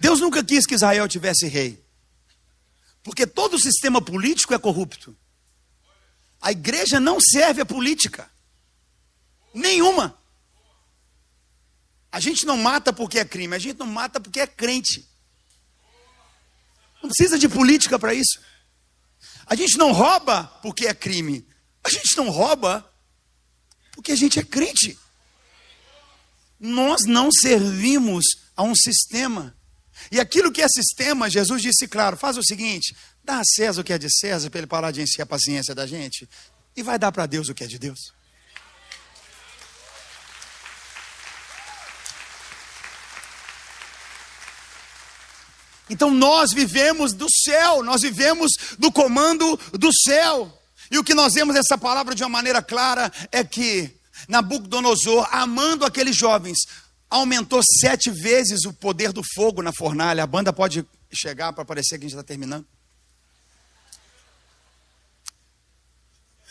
Deus 0.00 0.20
nunca 0.20 0.42
quis 0.44 0.64
que 0.66 0.74
Israel 0.74 1.08
tivesse 1.08 1.46
rei. 1.46 1.82
Porque 3.02 3.26
todo 3.26 3.54
o 3.54 3.58
sistema 3.60 4.00
político 4.00 4.54
é 4.54 4.58
corrupto. 4.58 5.16
A 6.40 6.52
igreja 6.52 7.00
não 7.00 7.18
serve 7.20 7.60
a 7.60 7.66
política. 7.66 8.30
Nenhuma. 9.52 10.16
A 12.10 12.20
gente 12.20 12.46
não 12.46 12.56
mata 12.56 12.92
porque 12.92 13.18
é 13.18 13.24
crime, 13.24 13.54
a 13.54 13.58
gente 13.58 13.78
não 13.78 13.86
mata 13.86 14.20
porque 14.20 14.40
é 14.40 14.46
crente. 14.46 15.06
Não 17.02 17.10
precisa 17.10 17.38
de 17.38 17.48
política 17.48 17.98
para 17.98 18.14
isso. 18.14 18.40
A 19.46 19.54
gente 19.54 19.76
não 19.78 19.92
rouba 19.92 20.44
porque 20.62 20.86
é 20.86 20.94
crime. 20.94 21.46
A 21.82 21.88
gente 21.88 22.16
não 22.16 22.28
rouba 22.28 22.88
porque 23.92 24.12
a 24.12 24.16
gente 24.16 24.38
é 24.38 24.42
crente. 24.42 24.98
Nós 26.58 27.04
não 27.06 27.30
servimos 27.30 28.24
a 28.56 28.62
um 28.62 28.74
sistema. 28.74 29.54
E 30.10 30.18
aquilo 30.18 30.50
que 30.50 30.62
é 30.62 30.68
sistema, 30.68 31.30
Jesus 31.30 31.62
disse 31.62 31.86
claro: 31.86 32.16
faz 32.16 32.36
o 32.36 32.42
seguinte, 32.42 32.96
dá 33.22 33.40
a 33.40 33.44
César 33.44 33.80
o 33.80 33.84
que 33.84 33.92
é 33.92 33.98
de 33.98 34.08
César, 34.10 34.50
para 34.50 34.58
ele 34.58 34.66
parar 34.66 34.90
de 34.90 35.02
encher 35.02 35.22
a 35.22 35.26
paciência 35.26 35.74
da 35.74 35.86
gente, 35.86 36.28
e 36.76 36.82
vai 36.82 36.98
dar 36.98 37.12
para 37.12 37.26
Deus 37.26 37.48
o 37.48 37.54
que 37.54 37.64
é 37.64 37.66
de 37.66 37.78
Deus. 37.78 37.98
Então 45.90 46.10
nós 46.10 46.52
vivemos 46.52 47.12
do 47.14 47.26
céu, 47.30 47.82
nós 47.82 48.02
vivemos 48.02 48.50
do 48.78 48.92
comando 48.92 49.58
do 49.72 49.90
céu. 50.04 50.54
E 50.90 50.98
o 50.98 51.04
que 51.04 51.14
nós 51.14 51.34
vemos 51.34 51.56
essa 51.56 51.76
palavra 51.76 52.14
de 52.14 52.22
uma 52.22 52.28
maneira 52.28 52.62
clara 52.62 53.12
é 53.32 53.42
que 53.42 53.97
Nabucodonosor, 54.26 55.28
amando 55.30 55.84
aqueles 55.84 56.16
jovens, 56.16 56.58
aumentou 57.10 57.60
sete 57.80 58.10
vezes 58.10 58.64
o 58.64 58.72
poder 58.72 59.12
do 59.12 59.22
fogo 59.34 59.62
na 59.62 59.72
fornalha. 59.72 60.22
A 60.22 60.26
banda 60.26 60.52
pode 60.52 60.84
chegar 61.12 61.52
para 61.52 61.64
parecer 61.64 61.98
que 61.98 62.04
a 62.04 62.08
gente 62.08 62.18
está 62.18 62.22
terminando. 62.22 62.66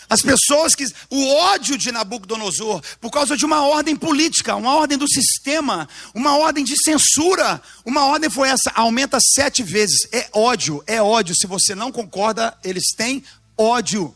As 0.09 0.22
pessoas 0.22 0.74
que. 0.74 0.86
O 1.09 1.36
ódio 1.36 1.78
de 1.78 1.91
Nabucodonosor, 1.91 2.82
por 3.01 3.11
causa 3.11 3.36
de 3.36 3.45
uma 3.45 3.63
ordem 3.68 3.95
política, 3.95 4.55
uma 4.55 4.74
ordem 4.76 4.97
do 4.97 5.07
sistema, 5.07 5.88
uma 6.13 6.38
ordem 6.38 6.63
de 6.63 6.76
censura. 6.82 7.61
Uma 7.84 8.05
ordem 8.05 8.30
foi 8.30 8.47
essa: 8.47 8.72
aumenta 8.74 9.18
sete 9.20 9.63
vezes. 9.63 10.07
É 10.13 10.30
ódio, 10.32 10.82
é 10.88 11.01
ódio. 11.01 11.36
Se 11.36 11.45
você 11.45 11.76
não 11.76 11.91
concorda, 11.91 12.57
eles 12.63 12.93
têm 12.95 13.24
ódio. 13.57 14.15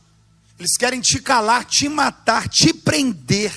Eles 0.62 0.78
querem 0.78 1.02
te 1.02 1.20
calar, 1.20 1.66
te 1.66 1.90
matar, 1.90 2.48
te 2.48 2.72
prender. 2.72 3.52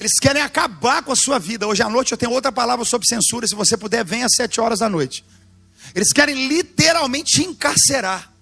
Eles 0.00 0.18
querem 0.20 0.42
acabar 0.42 1.00
com 1.00 1.12
a 1.12 1.16
sua 1.16 1.38
vida. 1.38 1.64
Hoje 1.64 1.80
à 1.80 1.88
noite 1.88 2.10
eu 2.10 2.18
tenho 2.18 2.32
outra 2.32 2.50
palavra 2.50 2.84
sobre 2.84 3.06
censura. 3.06 3.46
Se 3.46 3.54
você 3.54 3.76
puder, 3.76 4.04
venha 4.04 4.26
às 4.26 4.32
sete 4.34 4.60
horas 4.60 4.80
da 4.80 4.88
noite. 4.88 5.24
Eles 5.94 6.12
querem 6.12 6.48
literalmente 6.48 7.36
te 7.36 7.44
encarcerar. 7.44 8.32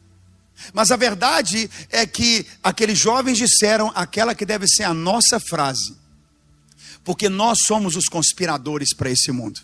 Mas 0.72 0.90
a 0.90 0.96
verdade 0.96 1.70
é 1.90 2.06
que 2.06 2.46
aqueles 2.62 2.98
jovens 2.98 3.36
disseram 3.36 3.92
aquela 3.94 4.34
que 4.34 4.46
deve 4.46 4.66
ser 4.66 4.84
a 4.84 4.94
nossa 4.94 5.38
frase. 5.38 5.94
Porque 7.04 7.28
nós 7.28 7.58
somos 7.66 7.94
os 7.94 8.06
conspiradores 8.06 8.94
para 8.94 9.10
esse 9.10 9.30
mundo. 9.30 9.60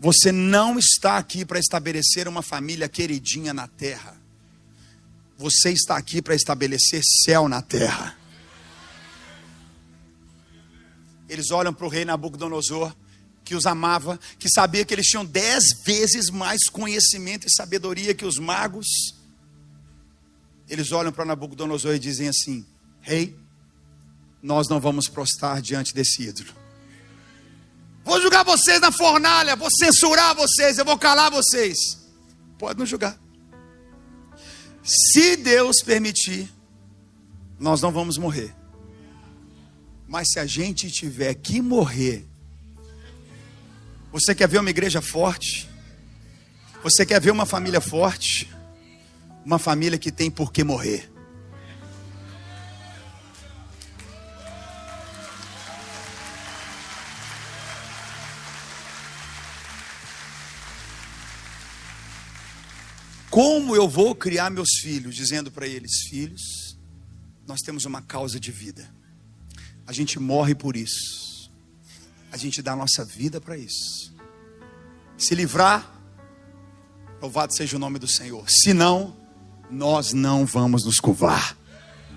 Você 0.00 0.32
não 0.32 0.78
está 0.78 1.18
aqui 1.18 1.44
para 1.44 1.58
estabelecer 1.58 2.26
uma 2.28 2.40
família 2.40 2.88
queridinha 2.88 3.52
na 3.52 3.68
terra. 3.68 4.24
Você 5.38 5.70
está 5.70 5.96
aqui 5.96 6.22
para 6.22 6.34
estabelecer 6.34 7.02
céu 7.24 7.48
na 7.48 7.60
terra. 7.60 8.16
Eles 11.28 11.50
olham 11.50 11.74
para 11.74 11.86
o 11.86 11.88
rei 11.88 12.04
Nabucodonosor, 12.04 12.94
que 13.44 13.54
os 13.54 13.66
amava, 13.66 14.18
que 14.38 14.48
sabia 14.48 14.84
que 14.84 14.94
eles 14.94 15.06
tinham 15.06 15.24
dez 15.24 15.64
vezes 15.84 16.30
mais 16.30 16.68
conhecimento 16.68 17.46
e 17.46 17.52
sabedoria 17.52 18.14
que 18.14 18.24
os 18.24 18.38
magos. 18.38 18.86
Eles 20.68 20.90
olham 20.92 21.12
para 21.12 21.24
Nabucodonosor 21.24 21.94
e 21.94 21.98
dizem 21.98 22.28
assim: 22.28 22.64
Rei, 23.00 23.36
nós 24.42 24.68
não 24.68 24.80
vamos 24.80 25.08
prostrar 25.08 25.60
diante 25.60 25.94
desse 25.94 26.22
ídolo. 26.22 26.52
Vou 28.04 28.20
julgar 28.20 28.44
vocês 28.44 28.80
na 28.80 28.92
fornalha, 28.92 29.56
vou 29.56 29.68
censurar 29.70 30.34
vocês, 30.34 30.78
eu 30.78 30.84
vou 30.84 30.96
calar 30.96 31.30
vocês. 31.30 31.76
Pode 32.56 32.78
nos 32.78 32.88
julgar. 32.88 33.25
Se 34.86 35.36
Deus 35.36 35.82
permitir, 35.82 36.48
nós 37.58 37.82
não 37.82 37.90
vamos 37.90 38.16
morrer. 38.16 38.54
Mas 40.06 40.28
se 40.30 40.38
a 40.38 40.46
gente 40.46 40.88
tiver 40.88 41.34
que 41.34 41.60
morrer, 41.60 42.24
você 44.12 44.32
quer 44.32 44.46
ver 44.48 44.60
uma 44.60 44.70
igreja 44.70 45.02
forte? 45.02 45.68
Você 46.84 47.04
quer 47.04 47.20
ver 47.20 47.32
uma 47.32 47.44
família 47.44 47.80
forte? 47.80 48.48
Uma 49.44 49.58
família 49.58 49.98
que 49.98 50.12
tem 50.12 50.30
por 50.30 50.52
que 50.52 50.62
morrer. 50.62 51.10
Como 63.36 63.76
eu 63.76 63.86
vou 63.86 64.14
criar 64.14 64.48
meus 64.48 64.78
filhos? 64.80 65.14
Dizendo 65.14 65.50
para 65.50 65.66
eles: 65.66 65.90
Filhos, 66.08 66.78
nós 67.46 67.60
temos 67.60 67.84
uma 67.84 68.00
causa 68.00 68.40
de 68.40 68.50
vida. 68.50 68.88
A 69.86 69.92
gente 69.92 70.18
morre 70.18 70.54
por 70.54 70.74
isso. 70.74 71.52
A 72.32 72.38
gente 72.38 72.62
dá 72.62 72.72
a 72.72 72.76
nossa 72.76 73.04
vida 73.04 73.38
para 73.38 73.54
isso. 73.58 74.10
Se 75.18 75.34
livrar, 75.34 76.00
louvado 77.20 77.54
seja 77.54 77.76
o 77.76 77.78
nome 77.78 77.98
do 77.98 78.08
Senhor. 78.08 78.48
Se 78.48 78.72
não, 78.72 79.14
nós 79.70 80.14
não 80.14 80.46
vamos 80.46 80.86
nos 80.86 80.98
curvar. 80.98 81.58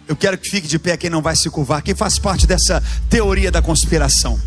Eu 0.07 0.15
quero 0.15 0.38
que 0.38 0.49
fique 0.49 0.70
de 0.70 0.80
pé 0.80 0.95
quem 0.95 1.09
não 1.09 1.22
vai 1.22 1.36
se 1.36 1.49
curvar, 1.49 1.82
quem 1.82 1.93
faz 1.93 2.17
parte 2.17 2.47
dessa 2.47 2.82
teoria 3.09 3.51
da 3.51 3.61
conspiração. 3.61 4.39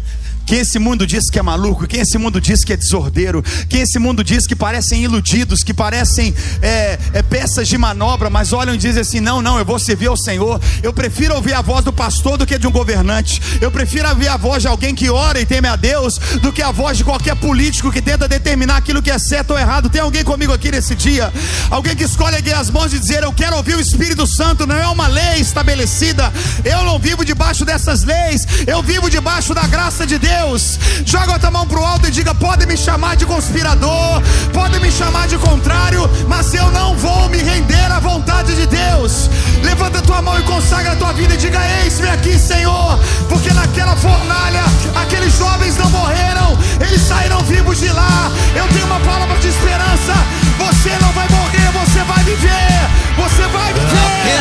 Quem 0.46 0.58
esse 0.58 0.78
mundo 0.78 1.06
diz 1.06 1.30
que 1.30 1.38
é 1.38 1.42
maluco, 1.42 1.86
quem 1.86 2.00
esse 2.00 2.18
mundo 2.18 2.40
diz 2.40 2.64
que 2.64 2.72
é 2.72 2.76
desordeiro, 2.76 3.42
quem 3.68 3.80
esse 3.82 3.98
mundo 3.98 4.22
diz 4.22 4.46
que 4.46 4.54
parecem 4.54 5.02
iludidos, 5.02 5.62
que 5.62 5.72
parecem 5.72 6.34
é, 6.60 6.98
é, 7.14 7.22
peças 7.22 7.68
de 7.68 7.78
manobra, 7.78 8.28
mas 8.28 8.52
olham 8.52 8.74
e 8.74 8.78
dizem 8.78 9.00
assim: 9.00 9.20
não, 9.20 9.40
não, 9.40 9.58
eu 9.58 9.64
vou 9.64 9.78
servir 9.78 10.08
ao 10.08 10.16
Senhor. 10.16 10.60
Eu 10.82 10.92
prefiro 10.92 11.34
ouvir 11.34 11.54
a 11.54 11.62
voz 11.62 11.84
do 11.84 11.92
pastor 11.92 12.36
do 12.36 12.46
que 12.46 12.58
de 12.58 12.66
um 12.66 12.70
governante. 12.70 13.40
Eu 13.60 13.70
prefiro 13.70 14.08
ouvir 14.08 14.28
a 14.28 14.36
voz 14.36 14.62
de 14.62 14.68
alguém 14.68 14.94
que 14.94 15.08
ora 15.08 15.40
e 15.40 15.46
teme 15.46 15.68
a 15.68 15.76
Deus 15.76 16.18
do 16.42 16.52
que 16.52 16.62
a 16.62 16.70
voz 16.70 16.98
de 16.98 17.04
qualquer 17.04 17.36
político 17.36 17.90
que 17.90 18.02
tenta 18.02 18.28
determinar 18.28 18.76
aquilo 18.76 19.02
que 19.02 19.10
é 19.10 19.18
certo 19.18 19.52
ou 19.52 19.58
errado. 19.58 19.88
Tem 19.88 20.00
alguém 20.00 20.24
comigo 20.24 20.52
aqui 20.52 20.70
nesse 20.70 20.94
dia? 20.94 21.32
Alguém 21.70 21.94
que 21.94 22.04
escolhe 22.04 22.36
aqui 22.36 22.52
as 22.52 22.68
mãos 22.70 22.92
e 22.92 22.98
dizer: 22.98 23.22
Eu 23.22 23.32
quero 23.32 23.56
ouvir 23.56 23.76
o 23.76 23.80
Espírito 23.80 24.26
Santo, 24.26 24.66
não 24.66 24.76
é 24.76 24.86
uma 24.88 25.06
lei 25.06 25.40
estabelecida. 25.40 26.32
Eu 26.64 26.84
não 26.84 26.98
vivo 26.98 27.24
debaixo 27.24 27.64
dessas 27.64 28.04
leis, 28.04 28.46
eu 28.66 28.82
vivo 28.82 29.08
debaixo 29.08 29.54
da 29.54 29.66
graça 29.66 30.06
de 30.06 30.18
Deus. 30.18 30.31
Deus. 30.32 30.78
Joga 31.04 31.34
a 31.34 31.38
tua 31.38 31.50
mão 31.50 31.66
para 31.66 31.80
o 31.80 31.84
alto 31.84 32.06
e 32.08 32.10
diga: 32.10 32.34
pode 32.34 32.66
me 32.66 32.76
chamar 32.76 33.16
de 33.16 33.26
conspirador, 33.26 34.22
pode 34.52 34.78
me 34.80 34.90
chamar 34.90 35.26
de 35.28 35.36
contrário, 35.36 36.08
mas 36.28 36.54
eu 36.54 36.70
não 36.70 36.96
vou 36.96 37.28
me 37.28 37.38
render 37.38 37.90
à 37.90 38.00
vontade 38.00 38.54
de 38.54 38.66
Deus. 38.66 39.30
Levanta 39.62 39.98
a 39.98 40.02
tua 40.02 40.22
mão 40.22 40.38
e 40.38 40.42
consagra 40.42 40.92
a 40.92 40.96
tua 40.96 41.12
vida 41.12 41.34
e 41.34 41.36
diga: 41.36 41.60
Eis-me 41.82 42.08
aqui, 42.08 42.38
Senhor, 42.38 42.98
porque 43.28 43.52
naquela 43.52 43.96
fornalha 43.96 44.64
aqueles 45.02 45.36
jovens 45.36 45.76
não 45.76 45.90
morreram, 45.90 46.58
eles 46.80 47.02
saíram 47.02 47.40
vivos 47.40 47.78
de 47.78 47.88
lá. 47.88 48.30
Eu 48.54 48.66
tenho 48.68 48.86
uma 48.86 49.00
palavra 49.00 49.36
de 49.38 49.48
esperança. 49.48 50.14
Você 50.58 50.90
não 51.00 51.12
vai 51.12 51.28
morrer, 51.28 51.70
você 51.72 52.00
vai 52.04 52.22
viver. 52.24 52.72
Você 53.16 53.42
vai 53.48 53.72
viver. 53.72 54.38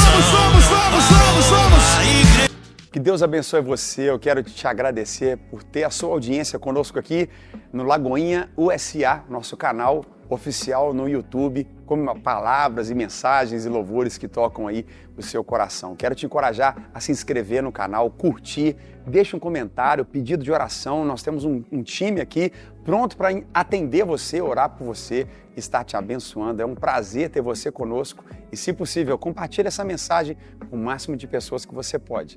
Vamos, 0.00 0.26
vamos, 0.30 0.64
vamos, 0.64 1.04
vamos, 1.04 1.46
vamos. 1.46 2.29
Que 2.92 2.98
Deus 2.98 3.22
abençoe 3.22 3.60
você. 3.60 4.10
Eu 4.10 4.18
quero 4.18 4.42
te 4.42 4.66
agradecer 4.66 5.36
por 5.48 5.62
ter 5.62 5.84
a 5.84 5.90
sua 5.90 6.10
audiência 6.10 6.58
conosco 6.58 6.98
aqui 6.98 7.30
no 7.72 7.84
Lagoinha 7.84 8.50
USA, 8.56 9.22
nosso 9.28 9.56
canal 9.56 10.04
oficial 10.28 10.92
no 10.92 11.08
YouTube, 11.08 11.68
com 11.86 12.04
palavras 12.20 12.90
e 12.90 12.94
mensagens 12.94 13.64
e 13.64 13.68
louvores 13.68 14.18
que 14.18 14.26
tocam 14.26 14.66
aí 14.66 14.84
o 15.16 15.22
seu 15.22 15.44
coração. 15.44 15.94
Quero 15.94 16.16
te 16.16 16.26
encorajar 16.26 16.90
a 16.92 16.98
se 16.98 17.12
inscrever 17.12 17.62
no 17.62 17.70
canal, 17.70 18.10
curtir, 18.10 18.76
deixa 19.06 19.36
um 19.36 19.40
comentário, 19.40 20.04
pedido 20.04 20.42
de 20.42 20.50
oração. 20.50 21.04
Nós 21.04 21.22
temos 21.22 21.44
um, 21.44 21.62
um 21.70 21.84
time 21.84 22.20
aqui 22.20 22.50
pronto 22.84 23.16
para 23.16 23.28
atender 23.54 24.04
você, 24.04 24.40
orar 24.40 24.68
por 24.70 24.84
você, 24.84 25.28
estar 25.56 25.84
te 25.84 25.96
abençoando. 25.96 26.60
É 26.60 26.66
um 26.66 26.74
prazer 26.74 27.30
ter 27.30 27.40
você 27.40 27.70
conosco 27.70 28.24
e, 28.50 28.56
se 28.56 28.72
possível, 28.72 29.16
compartilhe 29.16 29.68
essa 29.68 29.84
mensagem 29.84 30.36
com 30.68 30.74
o 30.74 30.78
máximo 30.78 31.16
de 31.16 31.28
pessoas 31.28 31.64
que 31.64 31.72
você 31.72 31.96
pode. 31.96 32.36